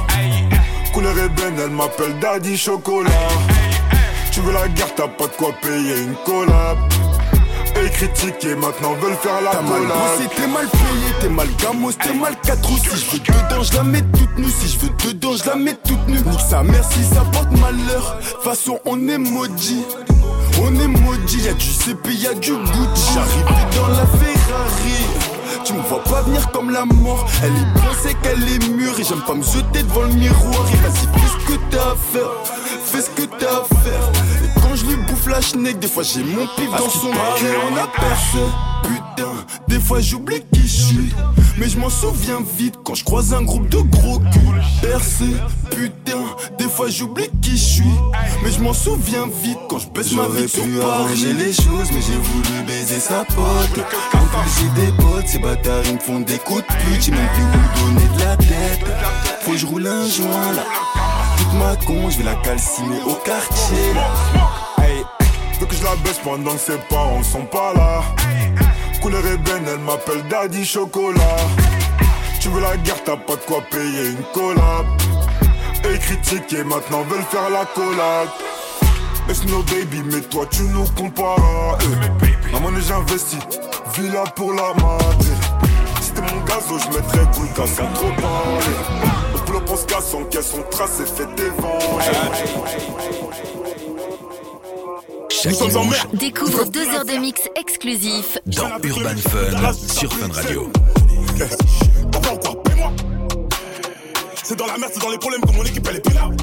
Couleur 0.92 1.16
ébène, 1.18 1.59
elle 1.59 1.70
m'appelle 1.70 2.18
Daddy 2.18 2.57
Chocolat. 2.57 3.11
Tu 4.30 4.40
veux 4.40 4.53
la 4.53 4.68
guerre, 4.68 4.94
t'as 4.94 5.09
pas 5.09 5.26
de 5.26 5.32
quoi 5.36 5.53
payer 5.61 6.03
une 6.03 6.14
collab. 6.24 6.78
Et 7.84 7.88
critiqué, 7.90 8.55
maintenant 8.55 8.94
veulent 8.94 9.16
faire 9.16 9.40
la 9.42 9.50
T'as 9.50 9.62
mal 9.62 9.82
bossé, 9.82 10.28
t'es 10.36 10.46
mal 10.46 10.66
payé, 10.68 11.14
t'es 11.20 11.28
mal 11.28 11.48
gamos, 11.61 11.92
t'es 11.92 12.12
mal 12.12 12.34
4 12.44 12.70
ou 12.70 12.76
Si 12.76 12.84
je 12.84 13.11
veux 13.12 13.18
dedans, 13.18 13.62
je 13.62 13.74
la 13.74 13.82
mets 13.82 14.03
toute 14.03 14.38
nue. 14.38 14.50
Si 14.50 14.68
je 14.68 14.78
veux 14.78 14.90
dedans, 14.90 15.36
je 15.36 15.48
la 15.48 15.57
mets 15.57 15.74
toute 15.74 16.07
nue. 16.09 16.20
Nique 16.20 16.40
sa 16.40 16.62
mère 16.62 16.84
si 16.84 17.03
ça 17.05 17.22
porte 17.32 17.50
malheur. 17.53 18.18
Façon, 18.42 18.78
on 18.84 19.09
est 19.09 19.18
maudit. 19.18 19.84
On 20.62 20.74
est 20.78 20.86
maudit, 20.86 21.44
y'a 21.44 21.55
du 21.55 21.66
CP, 21.66 22.12
y'a 22.12 22.34
du 22.34 22.53
Gucci. 22.53 23.14
J'arrive 23.14 23.76
dans 23.76 23.88
la 23.88 24.07
Ferrari. 24.07 25.32
Tu 25.64 25.74
me 25.74 25.82
vois 25.82 26.02
pas 26.02 26.22
venir 26.22 26.50
comme 26.50 26.70
la 26.70 26.84
mort. 26.84 27.24
Elle 27.42 27.52
est 27.52 27.80
bien, 27.80 27.90
c'est 28.02 28.14
qu'elle 28.20 28.42
est 28.48 28.68
mûre. 28.68 28.98
Et 28.98 29.04
j'aime 29.04 29.20
pas 29.20 29.34
me 29.34 29.42
jeter 29.42 29.82
devant 29.82 30.02
le 30.02 30.14
miroir. 30.14 30.66
Et 30.72 30.76
vas-y, 30.78 31.06
fais 31.06 31.28
ce 31.28 31.46
que 31.46 31.60
t'as 31.70 31.92
à 31.92 31.96
faire. 32.12 32.30
Fais 32.84 33.02
ce 33.02 33.10
que 33.10 33.22
t'as 33.22 33.60
à 33.60 33.64
faire. 33.82 34.22
Et 35.35 35.72
des 35.72 35.89
fois 35.89 36.03
j'ai 36.03 36.22
mon 36.22 36.47
pif 36.57 36.70
dans 36.72 36.91
son 36.91 37.11
cul. 37.11 37.47
On 37.70 37.76
a 37.78 37.87
percé. 37.87 38.39
Putain, 38.83 39.33
des 39.66 39.80
fois 39.80 40.01
j'oublie 40.01 40.43
qui 40.53 40.61
je 40.61 40.83
suis. 40.83 41.14
Mais 41.57 41.70
je 41.70 41.78
m'en 41.78 41.89
souviens 41.89 42.41
vite 42.59 42.74
quand 42.85 42.95
je 42.95 43.03
croise 43.03 43.33
un 43.33 43.43
groupe 43.43 43.66
de 43.70 43.78
gros 43.78 44.18
culs. 44.18 44.62
Percé, 44.83 45.24
putain, 45.70 46.18
des 46.59 46.68
fois 46.68 46.91
j'oublie 46.91 47.30
qui 47.41 47.53
je 47.53 47.64
suis. 47.64 47.95
Mais 48.45 48.51
je 48.53 48.61
m'en 48.61 48.74
souviens 48.74 49.26
vite 49.43 49.59
quand 49.70 49.78
je 49.78 49.89
baisse 49.89 50.12
ma 50.12 50.28
vie 50.28 50.47
sur 50.47 50.64
Paris. 50.83 51.35
les 51.39 51.53
choses, 51.55 51.91
mais 51.95 52.03
j'ai 52.03 52.18
voulu 52.18 52.64
baiser 52.66 53.01
sa 53.01 53.24
pote. 53.24 53.87
En 54.12 54.26
plus, 54.26 54.51
j'ai 54.61 54.85
des 54.85 54.93
potes, 54.99 55.28
ces 55.28 55.39
bâtards 55.39 55.83
ils 55.87 55.95
me 55.95 55.99
font 55.99 56.20
des 56.20 56.39
coups 56.39 56.61
de 56.61 56.66
pute. 56.66 57.05
J'ai 57.05 57.12
même 57.12 57.28
plus 57.33 57.43
où 57.43 57.87
donner 57.87 58.09
de 58.16 58.20
la 58.20 58.37
tête. 58.37 58.85
Faut 59.41 59.53
que 59.53 59.57
je 59.57 59.64
roule 59.64 59.87
un 59.87 60.07
joint 60.07 60.53
là. 60.53 60.64
Toute 61.39 61.55
ma 61.55 61.74
con, 61.87 62.11
je 62.11 62.18
vais 62.18 62.24
la 62.24 62.35
calciner 62.35 63.01
au 63.07 63.14
quartier 63.14 63.95
là. 63.95 64.61
Veux 65.62 65.68
que 65.68 65.76
je 65.76 65.84
la 65.84 65.94
baisse 65.94 66.18
pendant 66.24 66.54
que 66.54 66.58
ses 66.58 66.78
parents 66.90 67.22
sont 67.22 67.44
pas 67.44 67.72
là. 67.72 68.02
Couleur 69.00 69.24
ébène, 69.24 69.64
elle 69.68 69.78
m'appelle 69.78 70.26
Daddy 70.28 70.64
Chocolat. 70.64 71.36
Tu 72.40 72.48
veux 72.48 72.60
la 72.60 72.76
guerre, 72.78 73.00
t'as 73.04 73.16
pas 73.16 73.36
de 73.36 73.42
quoi 73.46 73.62
payer 73.70 74.08
une 74.08 74.24
collab. 74.34 74.86
Et 75.84 75.98
critiquer, 76.00 76.64
maintenant 76.64 77.04
veulent 77.04 77.22
faire 77.30 77.48
la 77.48 77.64
collab. 77.66 78.28
It's 79.28 79.44
no 79.44 79.62
baby, 79.62 80.02
mais 80.04 80.22
toi 80.22 80.46
tu 80.50 80.62
nous 80.62 80.84
compares. 80.96 81.78
Eh, 81.80 82.60
monnaie 82.60 82.80
j'investis, 82.80 83.38
villa 83.94 84.24
pour 84.34 84.54
la 84.54 84.74
madre. 84.74 85.24
Si 86.00 86.08
c'était 86.08 86.22
mon 86.22 86.40
gazo, 86.42 86.76
je 86.76 86.88
mettrais 86.88 87.24
cool 87.36 87.46
qu'à 87.54 87.68
sans 87.68 87.86
trop 87.94 88.10
parler. 88.20 88.76
Le 89.32 89.48
bloc 89.48 89.62
on 89.70 89.76
se 89.76 89.86
casse, 89.86 90.16
caisse, 90.28 90.54
on 90.58 90.68
trace 90.70 90.98
et 90.98 91.06
fait 91.06 91.32
des 91.36 91.52
Chaque 95.43 95.55
dimanche, 95.55 96.07
Découvre 96.14 96.66
deux 96.66 96.86
heures 96.88 97.05
de 97.05 97.14
mix 97.14 97.40
exclusifs 97.57 98.38
dans 98.47 98.68
Urban 98.84 99.16
Fun 99.16 99.72
sur 99.88 100.12
Fun 100.12 100.28
Radio. 100.32 100.70
C'est 104.45 104.57
dans 104.57 104.66
la 104.66 104.78
merde, 104.78 104.93
c'est 104.95 105.03
dans 105.03 105.11
les 105.11 105.18
problèmes 105.18 105.40
que 105.40 105.53
mon 105.53 105.64
équipe 105.64 105.84
elle 105.90 105.97
est 105.97 106.01
pénale 106.01 106.36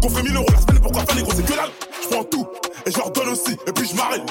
Qu'on 0.00 0.08
ferait 0.08 0.22
1000 0.22 0.36
euros 0.36 0.46
la 0.50 0.60
semaine, 0.60 0.80
pourquoi 0.82 1.04
faire 1.04 1.16
les 1.16 1.22
gros 1.22 1.32
c'est 1.34 1.42
que 1.42 1.52
dalle 1.52 1.70
Je 2.02 2.08
prends 2.08 2.24
tout 2.24 2.46
et 2.86 2.90
je 2.90 2.96
leur 2.96 3.10
donne 3.10 3.28
aussi 3.28 3.52
Et 3.66 3.72
puis 3.72 3.86
je 3.86 3.96
m'arrête. 3.96 4.22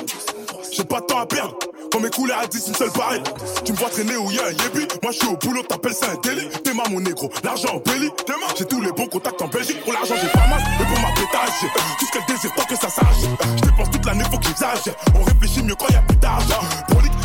J'ai 0.72 0.84
pas 0.84 1.02
de 1.02 1.06
temps 1.06 1.20
à 1.20 1.26
perdre 1.28 1.56
quand 1.92 2.00
mes 2.00 2.10
couleurs 2.10 2.40
à 2.40 2.48
10 2.48 2.68
une 2.70 2.76
seule 2.76 2.92
pareille 2.92 3.22
Tu 3.66 3.74
me 3.74 3.78
vois 3.78 3.90
traîner 3.90 4.16
où 4.16 4.32
y'a 4.32 4.46
un 4.46 4.52
yébi 4.52 4.88
Moi 5.04 5.12
je 5.12 5.18
suis 5.18 5.28
au 5.28 5.38
boulot, 5.38 5.62
t'appelles 5.64 5.94
ça 5.94 6.08
un 6.12 6.16
T'es 6.16 6.74
ma 6.74 6.84
mon 6.90 7.00
négro, 7.00 7.30
l'argent 7.44 7.76
en 7.76 7.80
belly. 7.80 8.10
J'ai 8.58 8.66
tous 8.66 8.82
les 8.82 8.92
bons 8.92 9.08
contacts 9.08 9.42
en 9.42 9.48
Belgique. 9.48 9.82
Pour 9.84 9.94
l'argent 9.94 10.16
j'ai 10.22 10.30
pas 10.30 10.48
mal 10.48 10.62
Et 10.80 10.86
pour 10.86 11.00
ma 11.00 11.10
pétage 11.14 11.72
Tout 12.00 12.06
ce 12.06 12.12
qu'elle 12.12 12.36
désire 12.36 12.52
tant 12.56 12.64
que 12.64 12.76
ça 12.76 12.90
sache. 12.90 13.22
Je 13.58 13.62
dépense 13.62 13.92
toute 13.92 14.06
l'année 14.06 14.24
faut 14.32 14.38
que 14.38 14.46
j'exagère. 14.46 14.96
On 15.20 15.24
réfléchit 15.24 15.64
mieux 15.64 15.76
quand 15.76 15.90
y'a 15.90 16.02
plus 16.02 16.18
d'argent 16.18 16.62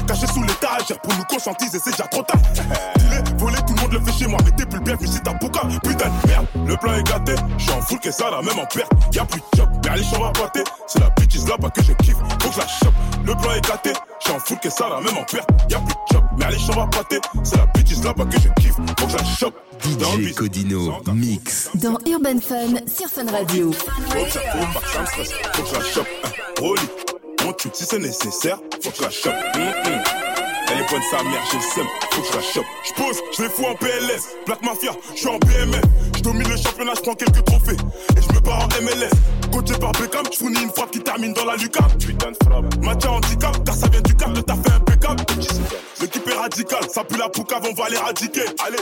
caché 0.07 0.26
sous 0.26 0.42
l'étage. 0.42 0.96
Pour 1.02 1.14
nous 1.14 1.24
conscientiser 1.24 1.78
c'est 1.82 1.90
déjà 1.90 2.04
trop 2.04 2.22
tard. 2.22 2.40
Voler 3.38 3.59
tout 3.66 3.74
le 3.74 3.80
monde 3.80 3.92
le 3.92 4.00
fait 4.00 4.18
chez 4.18 4.26
moi 4.26 4.38
Mais 4.44 4.50
t'es 4.52 4.64
plus 4.66 4.78
le 4.78 4.84
bienvenu 4.84 5.07
si 5.07 5.20
t'as 5.20 5.34
bouca. 5.34 5.61
Putain 5.82 6.09
de 6.09 6.28
merde 6.28 6.46
Le 6.66 6.76
plan 6.76 6.94
est 6.94 7.07
gâté. 7.07 7.34
Je 7.59 7.62
suis 7.62 7.72
en 7.72 7.80
full 7.82 7.98
que 8.00 8.11
ça 8.11 8.30
là 8.30 8.40
même 8.42 8.59
en 8.59 8.66
perte. 8.66 8.90
Y'a 9.12 9.24
plus 9.24 9.40
de 9.40 9.57
job 9.57 9.68
Mais 9.84 9.90
allez 9.90 10.02
on 10.16 10.22
va 10.22 10.30
pâter 10.30 10.64
C'est 10.86 11.00
la 11.00 11.11
bitch 11.11 11.36
là-bas 11.48 11.70
que 11.70 11.82
je 11.82 11.92
kiffe. 11.92 12.16
Faut 12.16 12.48
que 12.48 12.54
je 12.54 12.59
la 12.59 12.66
chope. 12.66 12.94
Le 13.24 13.34
plan 13.34 13.52
est 13.52 13.68
gâté. 13.68 13.92
Je 14.20 14.24
suis 14.24 14.32
en 14.32 14.38
full 14.40 14.59
que 14.59 14.70
ça 14.70 14.88
là 14.88 15.00
même 15.00 15.18
en 15.18 15.24
perte. 15.24 15.48
Y'a 15.70 15.78
plus 15.78 15.94
de 15.94 16.12
job 16.12 16.24
Mais 16.38 16.44
allez 16.46 16.57
on 16.68 16.72
va 16.72 16.86
pâter 16.86 17.20
C'est 17.42 17.57
la 17.57 17.66
bitch 17.66 18.02
là-bas 18.02 18.24
que 18.24 18.40
je 18.40 18.48
kiffe. 18.62 18.76
Faut 18.98 19.07
que 19.07 19.12
je 19.12 19.16
la 19.16 19.24
chope. 19.24 19.54
Dans 20.00 20.14
le 20.14 20.28
DJ. 20.28 20.34
Codino 20.34 21.02
Mix. 21.12 21.70
dans 21.74 21.98
Urban 22.07 22.40
Fun 22.40 22.76
sur 22.86 23.09
Fun 23.09 23.30
Radio. 23.30 23.72
Faut 23.72 24.24
que 24.24 24.30
ça 24.30 24.40
faut 24.40 24.59
pas 24.72 24.80
que 24.80 24.88
ça 24.88 25.00
me 25.00 25.07
stresse. 25.07 25.32
Faut 25.52 25.62
que 25.62 25.68
je 25.68 25.74
la 25.74 25.80
chope 25.80 27.15
hein. 27.47 27.51
Rolly 27.51 27.51
On 27.51 27.53
tue 27.53 27.68
si 27.72 27.84
c'est 27.84 27.99
nécessaire 27.99 28.59
Faut 28.82 28.90
que 28.90 28.97
je 28.97 29.03
la 29.03 29.11
chope 29.11 29.34
Hum, 29.55 29.62
hum. 29.62 30.03
Elle 30.68 30.80
est 30.80 30.90
bonne 30.90 31.03
sa 31.11 31.22
mère, 31.22 31.44
j'ai 31.51 31.59
le 31.59 31.62
seum, 31.62 31.86
faut 32.11 32.20
que 32.22 32.26
je 32.26 32.32
la 32.34 32.42
chope. 32.42 32.66
Je 33.36 33.42
les 33.42 33.49
fous 33.49 33.64
en 33.66 33.74
PLS, 33.76 34.36
Black 34.47 34.62
Mafia, 34.62 34.90
je 35.14 35.18
suis 35.18 35.28
en 35.28 35.38
BMF. 35.38 35.80
Je 36.16 36.22
domine 36.22 36.49
le 36.49 36.57
championnat, 36.57 36.92
je 36.97 37.14
quelques 37.14 37.44
trophées. 37.44 37.76
Je 38.16 38.36
MLS. 38.81 39.11
Coaché 39.53 39.79
par 39.79 39.93
Beckham, 39.93 40.24
je 40.33 40.39
fournis 40.39 40.62
une 40.62 40.70
frappe 40.70 40.91
qui 40.91 41.01
termine 41.01 41.33
dans 41.33 41.45
la 41.45 41.57
lucarne. 41.57 41.93
Putain 41.99 42.33
de 42.33 42.37
frappe. 42.45 42.77
Match 42.83 43.05
à 43.05 43.12
handicap, 43.12 43.64
car 43.64 43.74
ça 43.74 43.89
vient 43.89 44.01
du 44.01 44.14
cap, 44.14 44.31
le 44.35 44.43
taf 44.43 44.59
est 44.66 44.72
impeccable. 44.72 45.24
L'équipe 46.01 46.29
est 46.29 46.35
radicale, 46.35 46.91
ça 46.93 47.05
pue 47.05 47.16
la 47.16 47.29
poucave, 47.29 47.62
on 47.68 47.74
va 47.74 47.89
l'éradiquer. 47.89 48.45
Allez, 48.66 48.79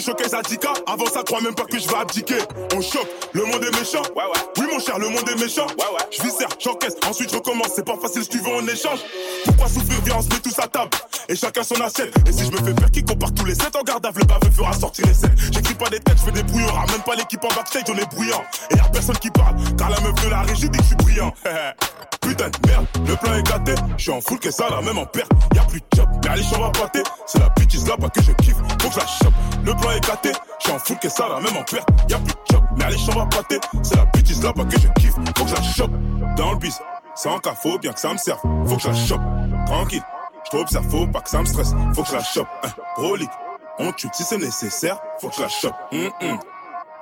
showcase 0.00 0.34
à 0.34 0.40
10K, 0.40 0.66
avant 0.86 1.06
ça 1.06 1.22
croit 1.22 1.40
même 1.40 1.54
pas 1.54 1.64
que 1.64 1.78
je 1.78 1.88
vais 1.88 1.96
abdiquer. 1.96 2.38
On 2.74 2.80
choque, 2.80 3.08
le 3.32 3.44
monde 3.44 3.62
est 3.62 3.78
méchant. 3.78 4.02
Ouais, 4.16 4.24
ouais. 4.24 4.40
Oui, 4.58 4.66
mon 4.72 4.78
cher, 4.78 4.98
le 4.98 5.08
monde 5.08 5.28
est 5.28 5.40
méchant. 5.40 5.66
Ouais, 5.78 5.84
ouais. 5.92 6.04
Je 6.10 6.22
viscère, 6.22 6.48
j'encaisse, 6.58 6.94
ensuite 7.08 7.30
je 7.30 7.36
recommence. 7.36 7.68
C'est 7.74 7.84
pas 7.84 7.96
facile, 8.00 8.22
si 8.22 8.28
tu 8.28 8.38
veux, 8.38 8.50
on 8.54 8.66
échange. 8.66 9.00
Pourquoi 9.44 9.68
souffrir, 9.68 10.00
viens, 10.04 10.16
on 10.18 10.22
se 10.22 10.28
met 10.28 10.40
tous 10.42 10.58
à 10.58 10.66
table. 10.66 10.90
Et 11.28 11.36
chacun 11.36 11.62
son 11.62 11.80
assiette. 11.80 12.12
Et 12.28 12.32
si 12.32 12.44
je 12.44 12.50
me 12.50 12.56
fais 12.56 12.74
faire 12.78 12.90
qui 12.90 13.04
compare 13.04 13.32
tous 13.32 13.44
les 13.44 13.54
7 13.54 13.76
en 13.76 13.82
garde 13.82 14.06
le 14.16 14.24
baveux 14.24 14.50
fera 14.50 14.72
sortir 14.72 15.06
les 15.06 15.14
7. 15.14 15.30
J'écris 15.52 15.74
pas 15.74 15.88
des 15.88 16.00
têtes, 16.00 16.16
je 16.18 16.24
fais 16.24 16.32
des 16.32 16.42
brouillards. 16.42 16.86
Même 16.88 17.02
pas 17.06 17.14
l'équipe 17.14 17.42
en 17.44 17.54
backstage, 17.54 17.84
on 17.88 17.96
est 17.96 18.10
bruyant. 18.14 18.42
Et 18.70 18.76
y'a 18.76 18.82
personne 18.84 19.16
qui 19.18 19.29
parle, 19.30 19.56
car 19.76 19.90
la 19.90 20.00
meuf 20.00 20.14
de 20.24 20.28
la 20.28 20.42
régie 20.42 20.68
dit 20.68 20.78
que 20.78 20.82
je 20.82 20.88
suis 20.88 20.96
brillant. 20.96 21.32
Putain 22.20 22.50
de 22.50 22.68
merde, 22.68 22.86
le 23.06 23.16
plan 23.16 23.34
est 23.34 23.42
gâté. 23.42 23.74
Je 23.96 24.02
suis 24.02 24.12
en 24.12 24.20
full 24.20 24.38
que 24.38 24.50
ça 24.50 24.68
là, 24.68 24.80
même 24.82 24.98
en 24.98 25.06
perte. 25.06 25.30
Y'a 25.54 25.62
plus 25.62 25.80
de 25.80 25.86
job, 25.96 26.08
mais 26.22 26.30
allez, 26.30 26.42
on 26.56 26.60
va 26.60 26.70
pâter. 26.70 27.02
C'est 27.26 27.38
la 27.38 27.48
bitch 27.48 27.86
là-bas 27.86 28.08
que 28.10 28.22
je 28.22 28.32
kiffe. 28.32 28.56
Faut 28.56 28.88
que 28.88 28.94
je 28.94 28.98
la 29.00 29.06
chope. 29.06 29.34
Le 29.64 29.74
plan 29.74 29.90
est 29.92 30.06
gâté. 30.06 30.32
Je 30.58 30.64
suis 30.64 30.72
en 30.72 30.78
full 30.78 30.98
que 30.98 31.08
ça 31.08 31.28
là, 31.28 31.40
même 31.40 31.56
en 31.56 31.62
perte. 31.62 31.88
Y'a 32.08 32.18
plus 32.18 32.32
de 32.32 32.38
job, 32.52 32.62
mais 32.76 32.84
allez, 32.84 32.96
on 33.08 33.18
va 33.18 33.26
pâter. 33.26 33.58
C'est 33.82 33.96
la 33.96 34.04
bitch 34.06 34.42
là-bas 34.42 34.64
que 34.64 34.78
je 34.78 34.88
kiffe. 35.00 35.14
Faut 35.36 35.44
que 35.44 35.50
je 35.50 35.54
la 35.54 35.62
chope. 35.62 35.90
Dans 36.36 36.52
le 36.52 36.58
bis, 36.58 36.78
sans 37.14 37.38
cas, 37.38 37.54
faut 37.54 37.78
bien 37.78 37.92
que 37.92 38.00
ça 38.00 38.12
me 38.12 38.18
serve. 38.18 38.40
Faut 38.66 38.76
que 38.76 38.82
je 38.82 38.88
la 38.88 38.94
chope. 38.94 39.22
Tranquille, 39.66 40.02
je 40.44 40.50
t'observe, 40.50 40.88
faut 40.88 41.06
pas 41.06 41.20
que 41.20 41.30
ça 41.30 41.40
me 41.40 41.46
stresse. 41.46 41.74
Faut 41.94 42.02
que 42.02 42.08
je 42.08 42.14
la 42.14 42.22
chope. 42.22 42.48
Hein, 42.64 42.68
Brolique, 42.96 43.30
on 43.78 43.92
tue 43.92 44.08
si 44.12 44.24
c'est 44.24 44.38
nécessaire. 44.38 44.98
Faut 45.20 45.28
que 45.28 45.36
je 45.36 45.42
la 45.42 45.48
chope. 45.48 45.74
Hum, 45.92 46.10
hum. 46.20 46.38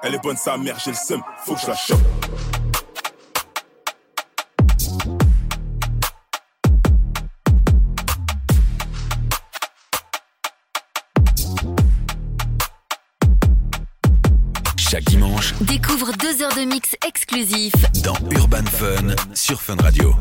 Elle 0.03 0.15
est 0.15 0.23
bonne 0.23 0.37
sa 0.37 0.57
mère, 0.57 0.79
j'ai 0.79 0.93
le 0.93 0.97
seum. 0.97 1.23
Faut 1.45 1.55
que 1.55 1.61
je 1.61 1.67
la 1.67 1.75
chope. 1.77 1.99
Chaque 14.77 15.05
dimanche, 15.05 15.55
Découvre 15.61 16.13
deux 16.13 16.43
heures 16.43 16.55
de 16.55 16.65
mix 16.65 16.95
exclusifs 17.07 17.75
dans 18.03 18.15
Urban 18.31 18.65
Fun 18.65 19.15
sur 19.35 19.61
Fun 19.61 19.77
Radio. 19.77 20.15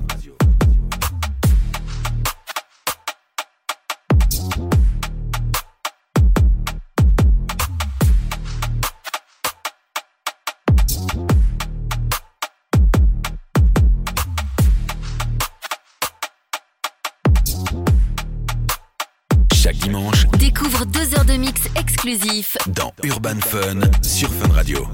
Mix 21.48 21.62
exclusifs 21.76 22.58
dans 22.68 22.92
Urban 23.04 23.40
Fun 23.40 23.80
sur 24.02 24.30
Fun 24.34 24.52
Radio. 24.54 24.86